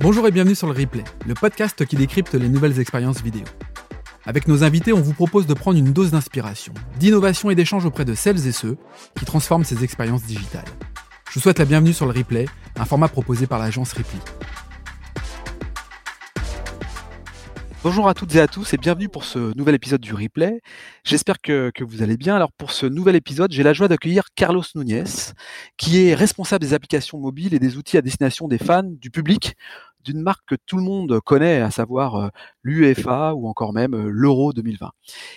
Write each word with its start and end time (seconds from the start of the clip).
Bonjour 0.00 0.26
et 0.26 0.30
bienvenue 0.30 0.54
sur 0.54 0.66
le 0.66 0.72
replay, 0.72 1.04
le 1.26 1.34
podcast 1.34 1.84
qui 1.84 1.96
décrypte 1.96 2.34
les 2.34 2.48
nouvelles 2.48 2.78
expériences 2.78 3.20
vidéo. 3.20 3.44
Avec 4.24 4.46
nos 4.46 4.62
invités, 4.62 4.92
on 4.92 5.00
vous 5.00 5.14
propose 5.14 5.46
de 5.46 5.54
prendre 5.54 5.78
une 5.78 5.92
dose 5.92 6.12
d'inspiration, 6.12 6.72
d'innovation 6.98 7.50
et 7.50 7.54
d'échange 7.54 7.84
auprès 7.84 8.04
de 8.04 8.14
celles 8.14 8.46
et 8.46 8.52
ceux 8.52 8.76
qui 9.18 9.24
transforment 9.24 9.64
ces 9.64 9.82
expériences 9.82 10.22
digitales. 10.22 10.64
Je 11.28 11.34
vous 11.34 11.40
souhaite 11.40 11.58
la 11.58 11.64
bienvenue 11.64 11.92
sur 11.92 12.06
le 12.06 12.12
replay, 12.12 12.46
un 12.76 12.84
format 12.84 13.08
proposé 13.08 13.46
par 13.46 13.58
l'agence 13.58 13.92
Ripley. 13.92 14.20
Bonjour 17.84 18.08
à 18.08 18.14
toutes 18.14 18.34
et 18.34 18.40
à 18.40 18.48
tous 18.48 18.74
et 18.74 18.76
bienvenue 18.76 19.08
pour 19.08 19.24
ce 19.24 19.56
nouvel 19.56 19.76
épisode 19.76 20.00
du 20.00 20.12
replay. 20.12 20.60
J'espère 21.04 21.38
que, 21.40 21.70
vous 21.80 22.02
allez 22.02 22.16
bien. 22.16 22.34
Alors 22.34 22.50
pour 22.50 22.72
ce 22.72 22.86
nouvel 22.86 23.14
épisode, 23.14 23.52
j'ai 23.52 23.62
la 23.62 23.72
joie 23.72 23.86
d'accueillir 23.86 24.24
Carlos 24.34 24.64
Núñez, 24.74 25.04
qui 25.76 26.02
est 26.02 26.14
responsable 26.14 26.64
des 26.64 26.74
applications 26.74 27.18
mobiles 27.18 27.54
et 27.54 27.60
des 27.60 27.76
outils 27.76 27.96
à 27.96 28.02
destination 28.02 28.48
des 28.48 28.58
fans, 28.58 28.82
du 28.82 29.12
public, 29.12 29.54
d'une 30.02 30.20
marque 30.20 30.44
que 30.44 30.56
tout 30.66 30.76
le 30.76 30.82
monde 30.82 31.20
connaît, 31.20 31.60
à 31.60 31.70
savoir 31.70 32.16
euh, 32.16 32.28
l'UEFA 32.64 33.34
ou 33.34 33.46
encore 33.46 33.72
même 33.72 33.94
euh, 33.94 34.10
l'Euro 34.10 34.52
2020. 34.52 34.90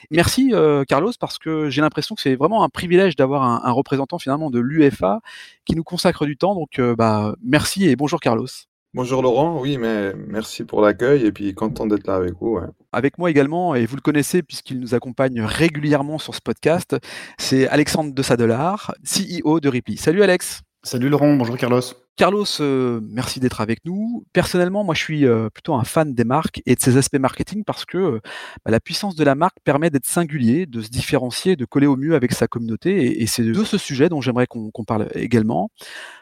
Merci 0.10 0.50
euh, 0.54 0.84
Carlos 0.84 1.14
parce 1.20 1.38
que 1.38 1.70
j'ai 1.70 1.82
l'impression 1.82 2.16
que 2.16 2.24
c'est 2.24 2.36
vraiment 2.36 2.64
un 2.64 2.70
privilège 2.70 3.16
d'avoir 3.16 3.44
un, 3.44 3.62
un, 3.64 3.72
représentant 3.72 4.18
finalement 4.18 4.50
de 4.50 4.60
l'UEFA 4.60 5.22
qui 5.66 5.76
nous 5.76 5.84
consacre 5.84 6.26
du 6.26 6.38
temps. 6.38 6.56
Donc 6.56 6.82
bah 6.98 7.36
merci 7.44 7.88
et 7.88 7.96
bonjour 7.96 8.20
Carlos. 8.20 8.48
Bonjour 8.94 9.22
Laurent, 9.22 9.58
oui, 9.62 9.78
mais 9.78 10.14
merci 10.28 10.66
pour 10.66 10.82
l'accueil 10.82 11.26
et 11.26 11.32
puis 11.32 11.54
content 11.54 11.88
d'être 11.88 12.08
là 12.08 12.16
avec 12.16 12.34
vous. 12.42 12.60
Avec 12.92 13.18
moi 13.18 13.30
également, 13.30 13.74
et 13.74 13.86
vous 13.86 13.96
le 13.96 14.02
connaissez 14.02 14.44
puisqu'il 14.44 14.82
nous 14.82 14.94
accompagne 14.94 15.42
régulièrement 15.42 16.18
sur 16.18 16.36
ce 16.36 16.42
podcast, 16.42 16.98
c'est 17.38 17.70
Alexandre 17.70 18.14
de 18.14 18.22
Sadelard, 18.22 18.94
CEO 19.06 19.62
de 19.62 19.70
Ripley. 19.70 19.96
Salut 19.96 20.24
Alex. 20.24 20.64
Salut 20.84 21.08
Laurent, 21.08 21.34
bonjour 21.36 21.56
Carlos. 21.58 21.80
Carlos, 22.22 22.46
euh, 22.60 23.00
merci 23.02 23.40
d'être 23.40 23.62
avec 23.62 23.84
nous. 23.84 24.28
Personnellement, 24.32 24.84
moi, 24.84 24.94
je 24.94 25.02
suis 25.02 25.26
euh, 25.26 25.50
plutôt 25.50 25.74
un 25.74 25.84
fan 25.84 26.14
des 26.14 26.24
marques 26.24 26.62
et 26.68 26.76
de 26.76 26.80
ses 26.80 26.98
aspects 26.98 27.18
marketing 27.18 27.64
parce 27.64 27.84
que 27.84 27.98
euh, 27.98 28.20
bah, 28.64 28.70
la 28.70 28.80
puissance 28.80 29.16
de 29.16 29.24
la 29.24 29.34
marque 29.34 29.58
permet 29.64 29.90
d'être 29.90 30.06
singulier, 30.06 30.68
de 30.68 30.82
se 30.82 30.90
différencier, 30.90 31.56
de 31.56 31.66
coller 31.66 31.88
au 31.88 31.96
mieux 31.96 32.14
avec 32.14 32.34
sa 32.34 32.48
communauté. 32.48 33.24
Et, 33.24 33.26
c'est 33.26 33.42
de 33.42 33.64
ce 33.64 33.80
sujet 33.80 34.08
dont 34.08 34.22
j'aimerais 34.22 34.46
qu'on 34.46 34.84
parle 34.86 35.08
également. 35.16 35.72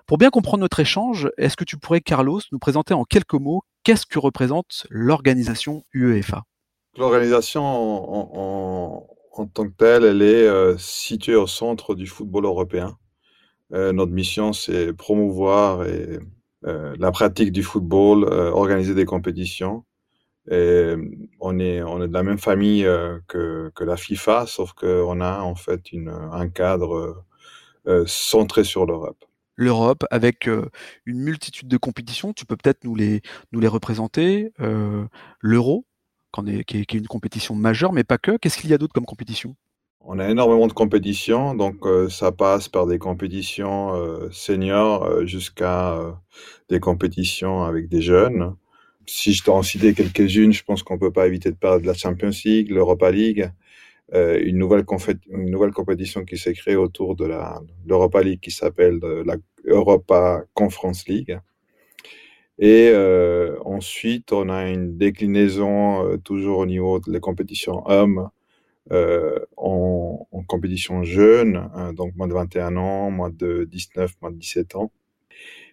Pour 0.08 0.18
bien 0.18 0.30
comprendre 0.30 0.62
notre 0.62 0.80
échange, 0.80 1.30
est-ce 1.38 1.58
que 1.58 1.66
tu 1.66 1.76
pourrais, 1.76 2.00
Carlos, 2.00 2.40
nous 2.54 2.60
présenter 2.60 2.94
en 2.94 3.04
quelques 3.04 3.34
mots 3.34 3.64
qu'est-ce 3.84 4.06
que 4.06 4.20
représente 4.20 4.88
l'organisation 4.90 5.84
UEFA? 5.94 6.44
L'organisation 6.98 7.62
en, 7.62 9.06
en, 9.34 9.46
tant 9.48 9.66
que 9.66 9.76
telle, 9.76 10.06
elle 10.06 10.22
est 10.22 10.78
située 10.78 11.36
au 11.36 11.46
centre 11.46 11.94
du 11.94 12.08
football 12.08 12.46
européen. 12.46 12.98
Euh, 13.74 13.92
notre 13.92 14.12
mission, 14.12 14.54
c'est 14.54 14.94
promouvoir 14.94 15.82
euh, 15.82 16.96
la 16.98 17.12
pratique 17.12 17.52
du 17.52 17.64
football, 17.64 18.26
euh, 18.26 18.52
organiser 18.52 18.96
des 18.96 19.06
compétitions. 19.06 19.86
On 20.52 21.60
est, 21.60 21.80
de 21.80 22.14
la 22.14 22.24
même 22.24 22.40
famille 22.40 22.84
que, 23.28 23.72
la 23.80 23.98
FIFA, 23.98 24.48
sauf 24.48 24.74
qu'on 24.74 25.22
a 25.22 25.42
en 25.42 25.54
fait 25.54 25.82
un 25.94 26.50
cadre 26.50 27.24
centré 28.06 28.64
sur 28.64 28.86
l'Europe 28.86 29.24
l'Europe 29.56 30.06
avec 30.10 30.48
une 30.48 31.20
multitude 31.20 31.68
de 31.68 31.78
compétitions. 31.78 32.32
Tu 32.34 32.46
peux 32.46 32.56
peut-être 32.56 32.84
nous 32.84 32.96
les, 32.96 33.22
représenter. 33.68 34.52
L'Euro, 35.42 35.86
qui, 36.34 36.64
qui 36.66 36.98
est 36.98 37.00
une 37.00 37.08
compétition 37.08 37.54
majeure, 37.54 37.94
mais 37.94 38.04
pas 38.04 38.18
que. 38.18 38.38
Qu'est-ce 38.38 38.58
qu'il 38.58 38.72
y 38.72 38.74
a 38.74 38.80
d'autre 38.80 38.94
comme 38.94 39.06
compétition? 39.06 39.56
On 40.02 40.18
a 40.20 40.30
énormément 40.30 40.68
de 40.68 40.74
compétitions, 40.74 41.56
donc 41.56 41.86
euh, 41.86 42.10
ça 42.10 42.32
passe 42.32 42.70
par 42.70 42.88
des 42.88 42.98
compétitions 42.98 43.96
euh, 43.96 44.30
seniors 44.32 45.04
euh, 45.04 45.26
jusqu'à 45.26 46.00
des 46.70 46.80
compétitions 46.80 47.64
avec 47.64 47.90
des 47.90 48.02
jeunes. 48.02 48.56
Si 49.06 49.34
je 49.34 49.44
t'en 49.44 49.62
citer 49.64 49.94
quelques-unes, 49.94 50.54
je 50.54 50.64
pense 50.64 50.84
qu'on 50.84 50.98
peut 50.98 51.12
pas 51.12 51.28
éviter 51.28 51.52
de 51.52 51.56
parler 51.56 51.82
de 51.82 51.88
la 51.88 51.94
Champions 51.94 52.32
League, 52.46 52.70
l'Europa 52.72 53.12
League, 53.12 53.52
une 54.12 54.58
nouvelle, 54.58 54.86
compétition 54.86 56.26
qui 56.26 56.38
s'est 56.38 56.54
créée 56.54 56.76
autour 56.76 57.16
de 57.16 57.30
l'Europa 57.86 58.24
League 58.24 58.40
qui 58.40 58.52
s'appelle 58.52 59.00
la 59.00 59.36
Europa 59.66 60.44
Conference 60.54 61.08
League. 61.08 61.40
Et 62.60 62.92
ensuite, 63.66 64.32
on 64.32 64.50
a 64.50 64.70
une 64.70 64.98
déclinaison 64.98 66.18
toujours 66.24 66.60
au 66.60 66.66
niveau 66.66 67.00
des 67.00 67.20
compétitions 67.20 67.84
hommes 67.88 68.30
en, 68.92 70.28
en, 70.32 70.44
compétition 70.44 71.04
jeune, 71.04 71.70
hein, 71.76 71.94
donc 71.94 72.16
moins 72.16 72.28
de 72.28 72.34
21 72.34 72.76
ans, 72.78 73.12
moins 73.12 73.30
de 73.30 73.68
19, 73.70 74.14
moins 74.22 74.32
de 74.32 74.38
17 74.38 74.76
ans. 74.76 74.92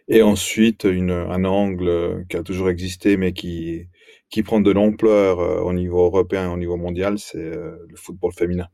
Et 0.08 0.22
ensuite, 0.22 0.84
une, 0.84 1.10
un 1.10 1.44
angle 1.44 2.26
qui 2.28 2.36
a 2.36 2.42
toujours 2.42 2.70
existé, 2.70 3.16
mais 3.16 3.32
qui, 3.32 3.88
qui 4.30 4.42
prend 4.42 4.60
de 4.60 4.70
l'ampleur 4.70 5.40
euh, 5.40 5.60
au 5.62 5.72
niveau 5.72 6.04
européen 6.04 6.44
et 6.50 6.52
au 6.52 6.56
niveau 6.56 6.76
mondial, 6.76 7.18
c'est 7.18 7.38
euh, 7.38 7.76
le 7.88 7.96
football 7.96 8.32
féminin. 8.32 8.68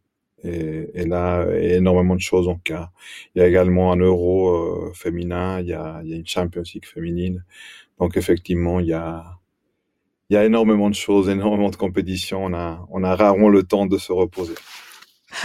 Et, 0.44 0.90
et, 0.94 1.06
là, 1.06 1.46
il 1.56 1.68
y 1.68 1.72
a 1.72 1.76
énormément 1.76 2.16
de 2.16 2.20
choses. 2.20 2.46
Donc, 2.46 2.70
il 3.34 3.38
y 3.38 3.42
a 3.42 3.46
également 3.46 3.92
un 3.92 3.96
euro 3.96 4.92
féminin, 4.92 5.60
il 5.60 5.68
y 5.68 5.72
a, 5.72 6.00
il 6.04 6.10
y 6.10 6.14
a 6.14 6.16
une 6.16 6.26
Champions 6.26 6.64
League 6.74 6.84
féminine. 6.84 7.44
Donc, 7.98 8.16
effectivement, 8.16 8.80
il 8.80 8.86
y 8.86 8.92
a, 8.92 9.38
il 10.32 10.36
y 10.36 10.38
a 10.38 10.46
énormément 10.46 10.88
de 10.88 10.94
choses, 10.94 11.28
énormément 11.28 11.68
de 11.68 11.76
compétitions. 11.76 12.46
On 12.46 13.04
a, 13.04 13.16
rarement 13.16 13.50
le 13.50 13.64
temps 13.64 13.84
de 13.84 13.98
se 13.98 14.12
reposer. 14.12 14.54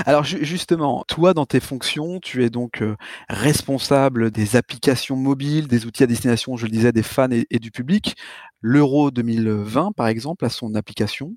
Alors 0.06 0.24
justement, 0.24 1.04
toi 1.10 1.34
dans 1.34 1.46
tes 1.46 1.60
fonctions, 1.60 2.20
tu 2.22 2.46
es 2.46 2.50
donc 2.50 2.82
euh, 2.82 2.96
responsable 3.28 4.32
des 4.32 4.56
applications 4.56 5.18
mobiles, 5.18 5.68
des 5.68 5.86
outils 5.86 6.04
à 6.04 6.08
destination, 6.08 6.56
je 6.56 6.66
le 6.66 6.72
disais, 6.72 6.94
des 6.94 7.04
fans 7.04 7.28
et, 7.32 7.60
du 7.60 7.70
public. 7.70 8.16
L'Euro 8.62 9.12
2020, 9.12 9.92
par 9.92 10.08
exemple, 10.08 10.46
a 10.46 10.50
son 10.50 10.74
application. 10.74 11.36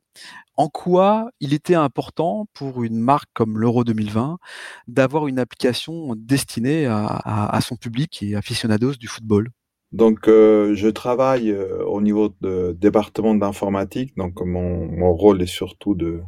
En 0.56 0.68
quoi 0.68 1.30
il 1.40 1.52
était 1.52 1.74
important 1.74 2.46
pour 2.54 2.84
une 2.84 3.00
marque 3.00 3.30
comme 3.34 3.58
l'Euro 3.58 3.82
2020 3.82 4.38
d'avoir 4.86 5.26
une 5.26 5.40
application 5.40 6.14
destinée 6.16 6.86
à 6.86 7.58
son 7.62 7.74
public 7.74 8.22
et 8.22 8.36
aficionados 8.36 8.94
du 8.94 9.08
football? 9.08 9.50
Donc, 9.92 10.28
euh, 10.28 10.74
je 10.76 10.88
travaille 10.88 11.50
euh, 11.50 11.84
au 11.84 12.00
niveau 12.00 12.32
de 12.40 12.76
département 12.78 13.34
d'informatique. 13.34 14.16
Donc, 14.16 14.40
mon, 14.40 14.86
mon 14.86 15.12
rôle 15.12 15.42
est 15.42 15.46
surtout 15.46 15.94
de, 15.96 16.20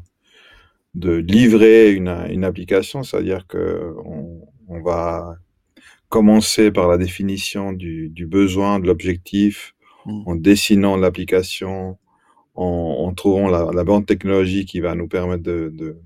de 0.95 1.13
livrer 1.13 1.93
une, 1.93 2.09
une 2.31 2.45
application, 2.45 3.05
c'est-à-dire 3.05 3.47
que 3.47 3.95
on, 4.05 4.41
on, 4.69 4.83
va 4.83 5.37
commencer 6.09 6.73
par 6.73 6.89
la 6.89 6.99
définition 6.99 7.73
du, 7.73 8.09
du 8.09 8.27
besoin, 8.27 8.81
de 8.81 8.87
l'objectif, 8.89 9.75
mmh. 10.07 10.23
en 10.27 10.35
dessinant 10.35 10.97
l'application, 10.97 11.99
en, 12.57 12.65
en, 13.07 13.15
trouvant 13.15 13.49
la, 13.49 13.71
la, 13.73 13.85
bonne 13.85 14.05
technologie 14.05 14.67
qui 14.67 14.81
va 14.81 14.97
nous 14.97 15.09
permettre 15.09 15.45
de, 15.45 15.97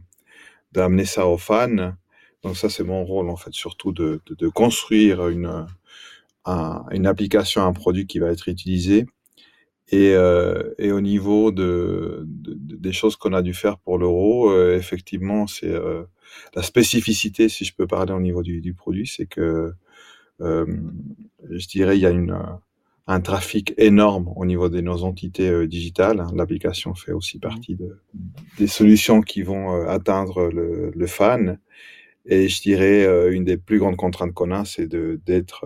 d'amener 0.73 1.07
ça 1.07 1.27
aux 1.27 1.39
fans. 1.39 1.95
Donc, 2.43 2.57
ça, 2.57 2.69
c'est 2.69 2.85
mon 2.85 3.03
rôle, 3.07 3.31
en 3.31 3.37
fait, 3.37 3.55
surtout 3.55 3.93
de, 3.93 4.21
de, 4.27 4.35
de 4.35 4.49
construire 4.49 5.29
une 5.29 5.67
une 6.47 7.07
application, 7.07 7.63
un 7.63 7.73
produit 7.73 8.07
qui 8.07 8.19
va 8.19 8.31
être 8.31 8.49
utilisé. 8.49 9.07
Et, 9.89 10.15
euh, 10.15 10.75
et 10.79 10.91
au 10.91 11.01
niveau 11.01 11.53
de, 11.53 12.25
des 12.27 12.93
choses 12.93 13.17
qu'on 13.17 13.33
a 13.33 13.43
dû 13.43 13.55
faire 13.55 13.79
pour 13.79 13.99
l'euro, 13.99 14.51
euh, 14.51 14.77
effectivement, 14.77 15.47
c'est 15.47 15.71
euh, 15.71 16.03
la 16.55 16.63
spécificité, 16.63 17.49
si 17.49 17.65
je 17.65 17.75
peux 17.75 17.87
parler 17.87 18.13
au 18.13 18.21
niveau 18.21 18.43
du, 18.43 18.61
du 18.61 18.75
produit, 18.75 19.07
c'est 19.07 19.27
que 19.27 19.73
je 20.41 21.67
dirais 21.67 21.97
il 21.97 22.03
y 22.03 22.07
a 22.07 22.11
une, 22.11 22.37
un 23.07 23.21
trafic 23.21 23.73
énorme 23.79 24.31
au 24.37 24.45
niveau 24.45 24.69
de 24.69 24.81
nos 24.81 25.05
entités 25.05 25.67
digitales. 25.67 26.27
L'application 26.35 26.95
fait 26.95 27.13
aussi 27.13 27.39
mmh. 27.39 27.41
partie 27.41 27.75
de, 27.77 27.97
des 28.59 28.67
solutions 28.67 29.23
qui 29.23 29.43
vont 29.43 29.87
atteindre 29.87 30.51
le, 30.51 30.91
le, 30.95 31.07
fan. 31.07 31.59
Et 32.27 32.49
je 32.49 32.61
dirais 32.61 33.33
une 33.33 33.45
des 33.45 33.57
plus 33.57 33.79
grandes 33.79 33.97
contraintes 33.97 34.35
qu'on 34.35 34.51
a, 34.51 34.67
c'est 34.67 34.89
d'être 34.89 35.65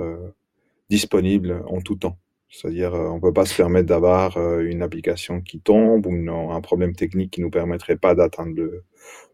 disponible 0.91 1.63
en 1.69 1.81
tout 1.81 1.97
temps. 1.97 2.19
C'est-à-dire, 2.51 2.95
euh, 2.95 3.09
on 3.09 3.21
peut 3.21 3.33
pas 3.33 3.47
se 3.47 3.55
permettre 3.57 3.87
d'avoir 3.87 4.37
euh, 4.37 4.61
une 4.61 4.83
application 4.83 5.41
qui 5.41 5.61
tombe 5.61 6.07
ou 6.07 6.51
un 6.51 6.61
problème 6.61 6.95
technique 6.95 7.31
qui 7.31 7.41
nous 7.41 7.51
permettrait 7.51 7.97
pas 7.97 8.15
d'atteindre 8.17 8.55
le, 8.57 8.85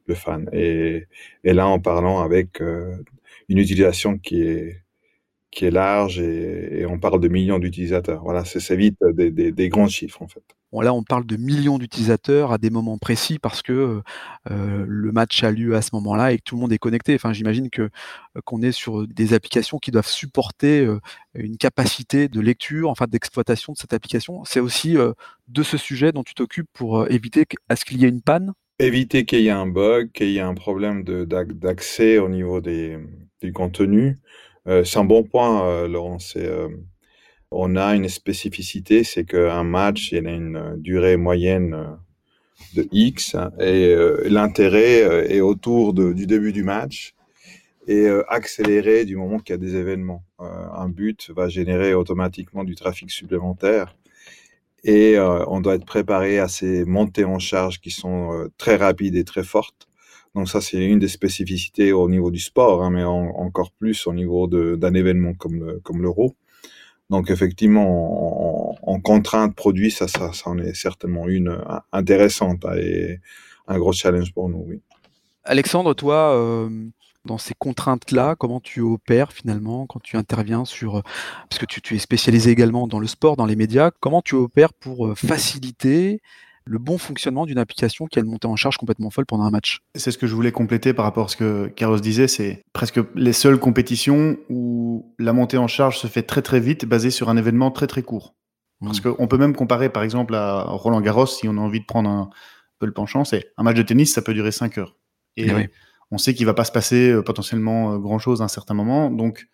le, 0.06 0.14
fan. 0.14 0.48
Et, 0.52 1.06
et, 1.42 1.54
là, 1.54 1.66
en 1.66 1.80
parlant 1.80 2.20
avec 2.20 2.60
euh, 2.60 2.94
une 3.48 3.58
utilisation 3.58 4.18
qui 4.18 4.42
est 4.42 4.82
qui 5.50 5.64
est 5.64 5.70
large 5.70 6.18
et, 6.18 6.80
et 6.80 6.86
on 6.86 6.98
parle 6.98 7.20
de 7.20 7.28
millions 7.28 7.58
d'utilisateurs. 7.58 8.22
Voilà, 8.22 8.44
c'est 8.44 8.76
vite 8.76 8.98
des, 9.14 9.30
des, 9.30 9.52
des, 9.52 9.68
grands 9.68 9.88
chiffres 9.88 10.22
en 10.22 10.28
fait. 10.28 10.42
Bon, 10.72 10.80
là, 10.80 10.92
on 10.92 11.02
parle 11.02 11.24
de 11.24 11.36
millions 11.36 11.78
d'utilisateurs 11.78 12.52
à 12.52 12.58
des 12.58 12.70
moments 12.70 12.98
précis 12.98 13.38
parce 13.38 13.62
que 13.62 14.02
euh, 14.50 14.84
le 14.86 15.12
match 15.12 15.42
a 15.44 15.50
lieu 15.50 15.76
à 15.76 15.82
ce 15.82 15.90
moment-là 15.94 16.32
et 16.32 16.38
que 16.38 16.42
tout 16.44 16.56
le 16.56 16.60
monde 16.60 16.72
est 16.72 16.78
connecté. 16.78 17.14
Enfin, 17.14 17.32
j'imagine 17.32 17.70
que 17.70 17.88
qu'on 18.44 18.60
est 18.62 18.72
sur 18.72 19.06
des 19.06 19.32
applications 19.32 19.78
qui 19.78 19.92
doivent 19.92 20.08
supporter 20.08 20.84
euh, 20.84 21.00
une 21.34 21.56
capacité 21.56 22.28
de 22.28 22.40
lecture, 22.40 22.90
enfin 22.90 23.06
d'exploitation 23.08 23.72
de 23.72 23.78
cette 23.78 23.94
application. 23.94 24.44
C'est 24.44 24.60
aussi 24.60 24.98
euh, 24.98 25.12
de 25.48 25.62
ce 25.62 25.78
sujet 25.78 26.12
dont 26.12 26.24
tu 26.24 26.34
t'occupes 26.34 26.68
pour 26.72 27.10
éviter 27.10 27.46
à 27.68 27.76
ce 27.76 27.84
qu'il 27.84 28.00
y 28.00 28.04
ait 28.04 28.08
une 28.08 28.22
panne? 28.22 28.52
Éviter 28.78 29.24
qu'il 29.24 29.40
y 29.40 29.46
ait 29.46 29.50
un 29.50 29.66
bug, 29.66 30.10
qu'il 30.12 30.28
y 30.28 30.36
ait 30.36 30.40
un 30.40 30.54
problème 30.54 31.04
d'accès 31.04 32.18
au 32.18 32.28
niveau 32.28 32.60
des 32.60 32.98
du 33.40 33.52
contenu. 33.52 34.18
C'est 34.66 34.98
un 34.98 35.04
bon 35.04 35.22
point, 35.22 35.86
Laurent. 35.86 36.18
on 37.50 37.76
a 37.76 37.94
une 37.94 38.08
spécificité, 38.08 39.04
c'est 39.04 39.24
qu'un 39.24 39.64
match, 39.64 40.10
il 40.12 40.26
a 40.26 40.32
une 40.32 40.76
durée 40.78 41.16
moyenne 41.16 41.98
de 42.74 42.88
X 42.90 43.36
et 43.60 43.94
l'intérêt 44.24 45.30
est 45.32 45.40
autour 45.40 45.94
du 45.94 46.26
début 46.26 46.52
du 46.52 46.64
match 46.64 47.14
et 47.86 48.08
accéléré 48.28 49.04
du 49.04 49.16
moment 49.16 49.38
qu'il 49.38 49.52
y 49.52 49.58
a 49.58 49.58
des 49.58 49.76
événements. 49.76 50.24
un 50.38 50.88
but 50.88 51.30
va 51.30 51.48
générer 51.48 51.94
automatiquement 51.94 52.64
du 52.64 52.74
trafic 52.74 53.10
supplémentaire 53.10 53.96
et 54.82 55.16
on 55.18 55.60
doit 55.60 55.76
être 55.76 55.86
préparé 55.86 56.38
à 56.40 56.48
ces 56.48 56.84
montées 56.84 57.24
en 57.24 57.38
charge 57.38 57.80
qui 57.80 57.90
sont 57.90 58.48
très 58.58 58.76
rapides 58.76 59.16
et 59.16 59.24
très 59.24 59.44
fortes. 59.44 59.85
Donc 60.36 60.50
ça, 60.50 60.60
c'est 60.60 60.84
une 60.84 60.98
des 60.98 61.08
spécificités 61.08 61.94
au 61.94 62.10
niveau 62.10 62.30
du 62.30 62.40
sport, 62.40 62.84
hein, 62.84 62.90
mais 62.90 63.02
encore 63.04 63.72
plus 63.72 64.06
au 64.06 64.12
niveau 64.12 64.46
d'un 64.46 64.92
événement 64.92 65.32
comme 65.32 65.80
comme 65.82 66.02
l'Euro. 66.02 66.36
Donc 67.08 67.30
effectivement, 67.30 68.76
en, 68.86 69.00
contrainte 69.00 69.54
produit, 69.54 69.90
ça, 69.90 70.08
ça, 70.08 70.30
en 70.44 70.58
est 70.58 70.74
certainement 70.74 71.26
une 71.26 71.58
intéressante 71.90 72.66
hein, 72.66 72.76
et 72.76 73.20
un 73.66 73.78
gros 73.78 73.92
challenge 73.92 74.34
pour 74.34 74.50
nous. 74.50 74.66
Alexandre, 75.44 75.94
toi, 75.94 76.68
dans 77.24 77.38
ces 77.38 77.54
contraintes-là, 77.54 78.34
comment 78.36 78.60
tu 78.60 78.82
opères 78.82 79.32
finalement 79.32 79.86
quand 79.86 80.00
tu 80.02 80.18
interviens 80.18 80.66
sur, 80.66 81.02
parce 81.48 81.58
que 81.58 81.66
tu, 81.66 81.94
es 81.94 81.98
spécialisé 81.98 82.50
également 82.50 82.86
dans 82.86 82.98
le 82.98 83.06
sport, 83.06 83.36
dans 83.36 83.46
les 83.46 83.56
médias, 83.56 83.90
comment 84.00 84.20
tu 84.20 84.34
opères 84.34 84.74
pour 84.74 85.16
faciliter 85.16 86.20
le 86.66 86.78
bon 86.78 86.98
fonctionnement 86.98 87.46
d'une 87.46 87.58
application 87.58 88.06
qui 88.06 88.18
a 88.18 88.22
une 88.22 88.28
montée 88.28 88.48
en 88.48 88.56
charge 88.56 88.76
complètement 88.76 89.10
folle 89.10 89.24
pendant 89.24 89.44
un 89.44 89.50
match. 89.50 89.80
C'est 89.94 90.10
ce 90.10 90.18
que 90.18 90.26
je 90.26 90.34
voulais 90.34 90.52
compléter 90.52 90.92
par 90.92 91.04
rapport 91.04 91.26
à 91.26 91.28
ce 91.28 91.36
que 91.36 91.68
Carlos 91.68 92.00
disait, 92.00 92.26
c'est 92.26 92.62
presque 92.72 93.00
les 93.14 93.32
seules 93.32 93.58
compétitions 93.58 94.36
où 94.50 95.14
la 95.18 95.32
montée 95.32 95.58
en 95.58 95.68
charge 95.68 95.98
se 95.98 96.08
fait 96.08 96.22
très 96.22 96.42
très 96.42 96.58
vite 96.58 96.84
basée 96.84 97.10
sur 97.10 97.28
un 97.28 97.36
événement 97.36 97.70
très 97.70 97.86
très 97.86 98.02
court. 98.02 98.34
Parce 98.80 99.02
mmh. 99.02 99.14
qu'on 99.14 99.28
peut 99.28 99.38
même 99.38 99.54
comparer 99.54 99.88
par 99.88 100.02
exemple 100.02 100.34
à 100.34 100.64
Roland 100.64 101.00
Garros 101.00 101.26
si 101.26 101.48
on 101.48 101.56
a 101.56 101.60
envie 101.60 101.80
de 101.80 101.86
prendre 101.86 102.10
un 102.10 102.30
peu 102.78 102.86
le 102.86 102.92
penchant, 102.92 103.24
c'est 103.24 103.52
un 103.56 103.62
match 103.62 103.76
de 103.76 103.82
tennis, 103.82 104.12
ça 104.12 104.20
peut 104.20 104.34
durer 104.34 104.52
5 104.52 104.76
heures. 104.78 104.96
Et, 105.36 105.46
eh 105.48 105.70
on 106.10 106.18
sait 106.18 106.34
qu'il 106.34 106.46
va 106.46 106.54
pas 106.54 106.64
se 106.64 106.72
passer 106.72 107.10
euh, 107.10 107.22
potentiellement 107.22 107.94
euh, 107.94 107.98
grand 107.98 108.18
chose 108.18 108.40
à 108.40 108.44
un 108.44 108.48
certain 108.48 108.74
moment. 108.74 109.10
Donc, 109.10 109.48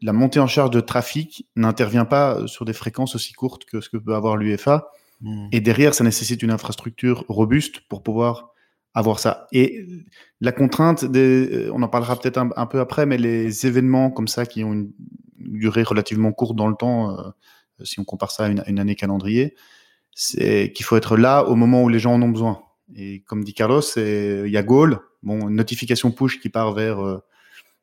la 0.00 0.12
montée 0.12 0.38
en 0.38 0.46
charge 0.46 0.70
de 0.70 0.80
trafic 0.80 1.48
n'intervient 1.56 2.04
pas 2.04 2.46
sur 2.46 2.64
des 2.64 2.72
fréquences 2.72 3.14
aussi 3.14 3.32
courtes 3.32 3.64
que 3.64 3.80
ce 3.80 3.90
que 3.90 3.96
peut 3.96 4.14
avoir 4.14 4.36
l'UFA. 4.36 4.90
Hmm. 5.20 5.48
Et 5.52 5.60
derrière, 5.60 5.94
ça 5.94 6.04
nécessite 6.04 6.42
une 6.42 6.50
infrastructure 6.50 7.24
robuste 7.28 7.80
pour 7.88 8.02
pouvoir 8.02 8.50
avoir 8.94 9.18
ça. 9.18 9.46
Et 9.52 9.86
la 10.40 10.52
contrainte, 10.52 11.04
des, 11.04 11.68
on 11.72 11.82
en 11.82 11.88
parlera 11.88 12.18
peut-être 12.18 12.38
un, 12.38 12.66
peu 12.66 12.80
après, 12.80 13.04
mais 13.04 13.18
les 13.18 13.66
événements 13.66 14.10
comme 14.10 14.28
ça 14.28 14.46
qui 14.46 14.64
ont 14.64 14.72
une 14.72 14.92
durée 15.38 15.82
relativement 15.82 16.32
courte 16.32 16.56
dans 16.56 16.66
le 16.66 16.74
temps, 16.74 17.14
si 17.84 18.00
on 18.00 18.04
compare 18.04 18.30
ça 18.30 18.46
à 18.46 18.48
une, 18.48 18.64
une 18.66 18.78
année 18.78 18.94
calendrier, 18.94 19.54
c'est 20.14 20.72
qu'il 20.72 20.86
faut 20.86 20.96
être 20.96 21.18
là 21.18 21.44
au 21.44 21.54
moment 21.56 21.82
où 21.82 21.90
les 21.90 21.98
gens 21.98 22.14
en 22.14 22.22
ont 22.22 22.30
besoin. 22.30 22.62
Et 22.94 23.20
comme 23.26 23.44
dit 23.44 23.52
Carlos, 23.52 23.82
il 23.96 24.48
y 24.48 24.56
a 24.56 24.62
Goal, 24.62 24.98
bon, 25.22 25.48
une 25.48 25.56
notification 25.56 26.10
push 26.10 26.40
qui 26.40 26.48
part 26.48 26.72
vers 26.72 27.04
euh, 27.04 27.18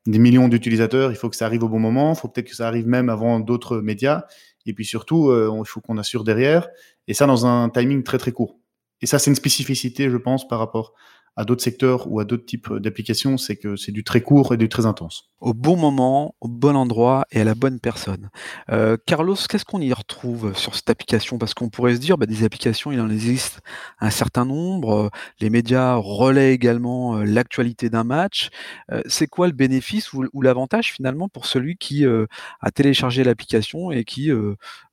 des 0.06 0.18
millions 0.18 0.48
d'utilisateurs, 0.48 1.10
il 1.10 1.16
faut 1.16 1.30
que 1.30 1.36
ça 1.36 1.46
arrive 1.46 1.64
au 1.64 1.68
bon 1.68 1.78
moment, 1.78 2.12
il 2.12 2.18
faut 2.18 2.28
peut-être 2.28 2.48
que 2.48 2.54
ça 2.54 2.68
arrive 2.68 2.86
même 2.86 3.08
avant 3.08 3.40
d'autres 3.40 3.78
médias. 3.78 4.24
Et 4.66 4.74
puis 4.74 4.84
surtout, 4.84 5.30
euh, 5.30 5.54
il 5.58 5.66
faut 5.66 5.80
qu'on 5.80 5.98
assure 5.98 6.24
derrière, 6.24 6.68
et 7.06 7.14
ça 7.14 7.26
dans 7.26 7.46
un 7.46 7.68
timing 7.70 8.02
très 8.02 8.18
très 8.18 8.32
court. 8.32 8.58
Et 9.00 9.06
ça, 9.06 9.18
c'est 9.18 9.30
une 9.30 9.36
spécificité, 9.36 10.08
je 10.08 10.16
pense, 10.16 10.48
par 10.48 10.58
rapport 10.58 10.94
à 11.36 11.44
d'autres 11.44 11.62
secteurs 11.62 12.10
ou 12.10 12.20
à 12.20 12.24
d'autres 12.24 12.46
types 12.46 12.72
d'applications, 12.74 13.36
c'est 13.36 13.56
que 13.56 13.76
c'est 13.76 13.92
du 13.92 14.04
très 14.04 14.20
court 14.20 14.54
et 14.54 14.56
du 14.56 14.68
très 14.68 14.86
intense. 14.86 15.30
Au 15.40 15.52
bon 15.52 15.76
moment, 15.76 16.34
au 16.40 16.48
bon 16.48 16.76
endroit 16.76 17.26
et 17.32 17.40
à 17.40 17.44
la 17.44 17.54
bonne 17.54 17.80
personne. 17.80 18.30
Euh, 18.70 18.96
Carlos, 19.04 19.36
qu'est-ce 19.48 19.64
qu'on 19.64 19.80
y 19.80 19.92
retrouve 19.92 20.56
sur 20.56 20.74
cette 20.74 20.88
application? 20.88 21.38
Parce 21.38 21.52
qu'on 21.52 21.68
pourrait 21.68 21.96
se 21.96 22.00
dire, 22.00 22.16
bah, 22.18 22.26
des 22.26 22.44
applications, 22.44 22.92
il 22.92 23.00
en 23.00 23.10
existe 23.10 23.60
un 24.00 24.10
certain 24.10 24.44
nombre. 24.44 25.10
Les 25.40 25.50
médias 25.50 25.96
relaient 25.96 26.54
également 26.54 27.16
euh, 27.16 27.24
l'actualité 27.24 27.90
d'un 27.90 28.04
match. 28.04 28.50
Euh, 28.92 29.02
c'est 29.06 29.26
quoi 29.26 29.48
le 29.48 29.52
bénéfice 29.52 30.12
ou, 30.12 30.24
l'avantage 30.40 30.92
finalement 30.92 31.28
pour 31.28 31.46
celui 31.46 31.76
qui 31.76 32.04
a 32.04 32.70
téléchargé 32.70 33.24
l'application 33.24 33.90
et 33.90 34.04
qui 34.04 34.30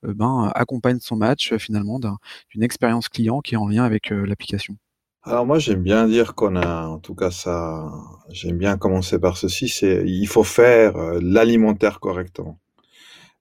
ben, 0.02 0.50
accompagne 0.56 1.00
son 1.02 1.18
match 1.18 1.54
finalement 1.58 2.00
d'une 2.00 2.64
expérience 2.64 3.10
client 3.10 3.42
qui 3.42 3.56
est 3.56 3.58
en 3.58 3.68
lien 3.68 3.84
avec 3.84 4.12
l'application? 4.12 4.78
Alors 5.23 5.45
moi 5.45 5.59
j'aime 5.59 5.83
bien 5.83 6.07
dire 6.07 6.33
qu'on 6.35 6.56
a, 6.56 6.88
en 6.88 6.97
tout 7.00 7.13
cas 7.15 7.31
ça, 7.31 7.91
j'aime 8.29 8.57
bien 8.57 8.77
commencer 8.77 9.19
par 9.19 9.38
ceci, 9.38 9.68
c'est 9.69 10.03
il 10.06 10.27
faut 10.27 10.44
faire 10.44 10.95
euh, 10.97 11.19
l'alimentaire 11.21 12.00
correctement. 12.00 12.59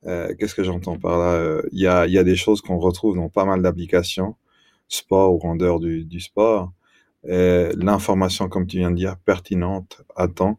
Euh, 0.06 0.34
qu'est-ce 0.38 0.54
que 0.54 0.62
j'entends 0.64 0.98
par 0.98 1.18
là? 1.18 1.32
Euh, 1.34 1.62
Il 1.72 1.80
y, 1.80 1.86
a, 1.86 2.06
y 2.06 2.18
a 2.18 2.24
des 2.24 2.36
choses 2.36 2.62
qu'on 2.62 2.78
retrouve 2.78 3.16
dans 3.16 3.28
pas 3.30 3.44
mal 3.44 3.62
d'applications, 3.62 4.36
sport 4.88 5.34
ou 5.34 5.48
en 5.48 5.56
dehors 5.56 5.80
du, 5.80 6.04
du 6.04 6.20
sport. 6.20 6.72
L'information, 7.24 8.48
comme 8.48 8.66
tu 8.66 8.78
viens 8.78 8.90
de 8.90 8.96
dire, 8.96 9.16
pertinente 9.18 10.02
à 10.16 10.28
temps. 10.28 10.58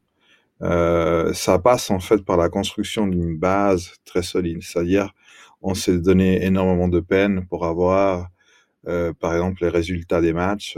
ça 0.62 1.60
passe 1.64 1.92
en 1.92 2.00
fait 2.00 2.24
par 2.26 2.38
la 2.38 2.50
construction 2.50 3.08
d'une 3.08 3.38
base 3.38 3.94
très 4.06 4.24
solide, 4.24 4.62
c'est-à-dire 4.64 5.14
on 5.62 5.74
s'est 5.76 5.98
donné 6.00 6.44
énormément 6.46 6.88
de 6.88 7.00
peine 7.00 7.46
pour 7.48 7.66
avoir, 7.66 8.30
par 8.86 9.34
exemple, 9.34 9.64
les 9.64 9.70
résultats 9.70 10.22
des 10.22 10.34
matchs 10.34 10.78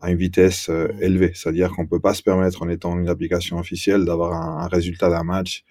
à 0.00 0.10
une 0.10 0.16
vitesse 0.16 0.68
euh, 0.70 0.88
élevée. 1.00 1.32
C'est-à-dire 1.34 1.70
qu'on 1.72 1.86
peut 1.86 2.00
pas 2.00 2.14
se 2.14 2.22
permettre, 2.22 2.62
en 2.62 2.68
étant 2.68 2.98
une 2.98 3.08
application 3.08 3.58
officielle, 3.58 4.04
d'avoir 4.04 4.32
un, 4.32 4.66
résultat 4.66 5.10
d'un 5.10 5.24
match 5.24 5.64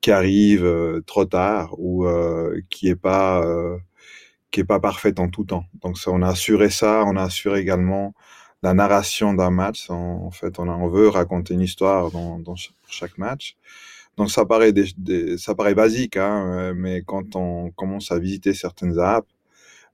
qui 0.00 0.10
arrive 0.10 0.64
euh, 0.64 1.00
trop 1.06 1.24
tard 1.24 1.74
ou 1.78 2.06
euh, 2.06 2.60
qui 2.70 2.88
est 2.88 2.96
pas 2.96 3.44
qui 4.50 4.60
est 4.60 4.64
pas 4.64 4.80
parfait 4.80 5.18
en 5.20 5.28
tout 5.28 5.44
temps. 5.44 5.64
Donc 5.82 5.98
ça, 5.98 6.10
on 6.12 6.22
a 6.22 6.28
assuré 6.28 6.70
ça, 6.70 7.04
on 7.06 7.16
a 7.16 7.22
assuré 7.22 7.60
également 7.60 8.14
la 8.62 8.74
narration 8.74 9.34
d'un 9.34 9.50
match. 9.50 9.90
En, 9.90 10.30
fait, 10.30 10.58
on, 10.58 10.68
a, 10.70 10.72
on 10.72 10.88
veut 10.88 11.08
raconter 11.08 11.54
une 11.54 11.60
histoire 11.60 12.10
dans, 12.10 12.38
dans 12.38 12.54
chaque 12.88 13.18
match. 13.18 13.56
Donc 14.16 14.30
ça 14.30 14.46
paraît 14.46 14.72
des, 14.72 15.36
ça 15.36 15.54
paraît 15.54 15.74
basique, 15.74 16.16
hein, 16.16 16.72
mais 16.74 17.02
quand 17.02 17.36
on 17.36 17.70
commence 17.72 18.12
à 18.12 18.18
visiter 18.18 18.54
certaines 18.54 18.98
apps, 18.98 19.28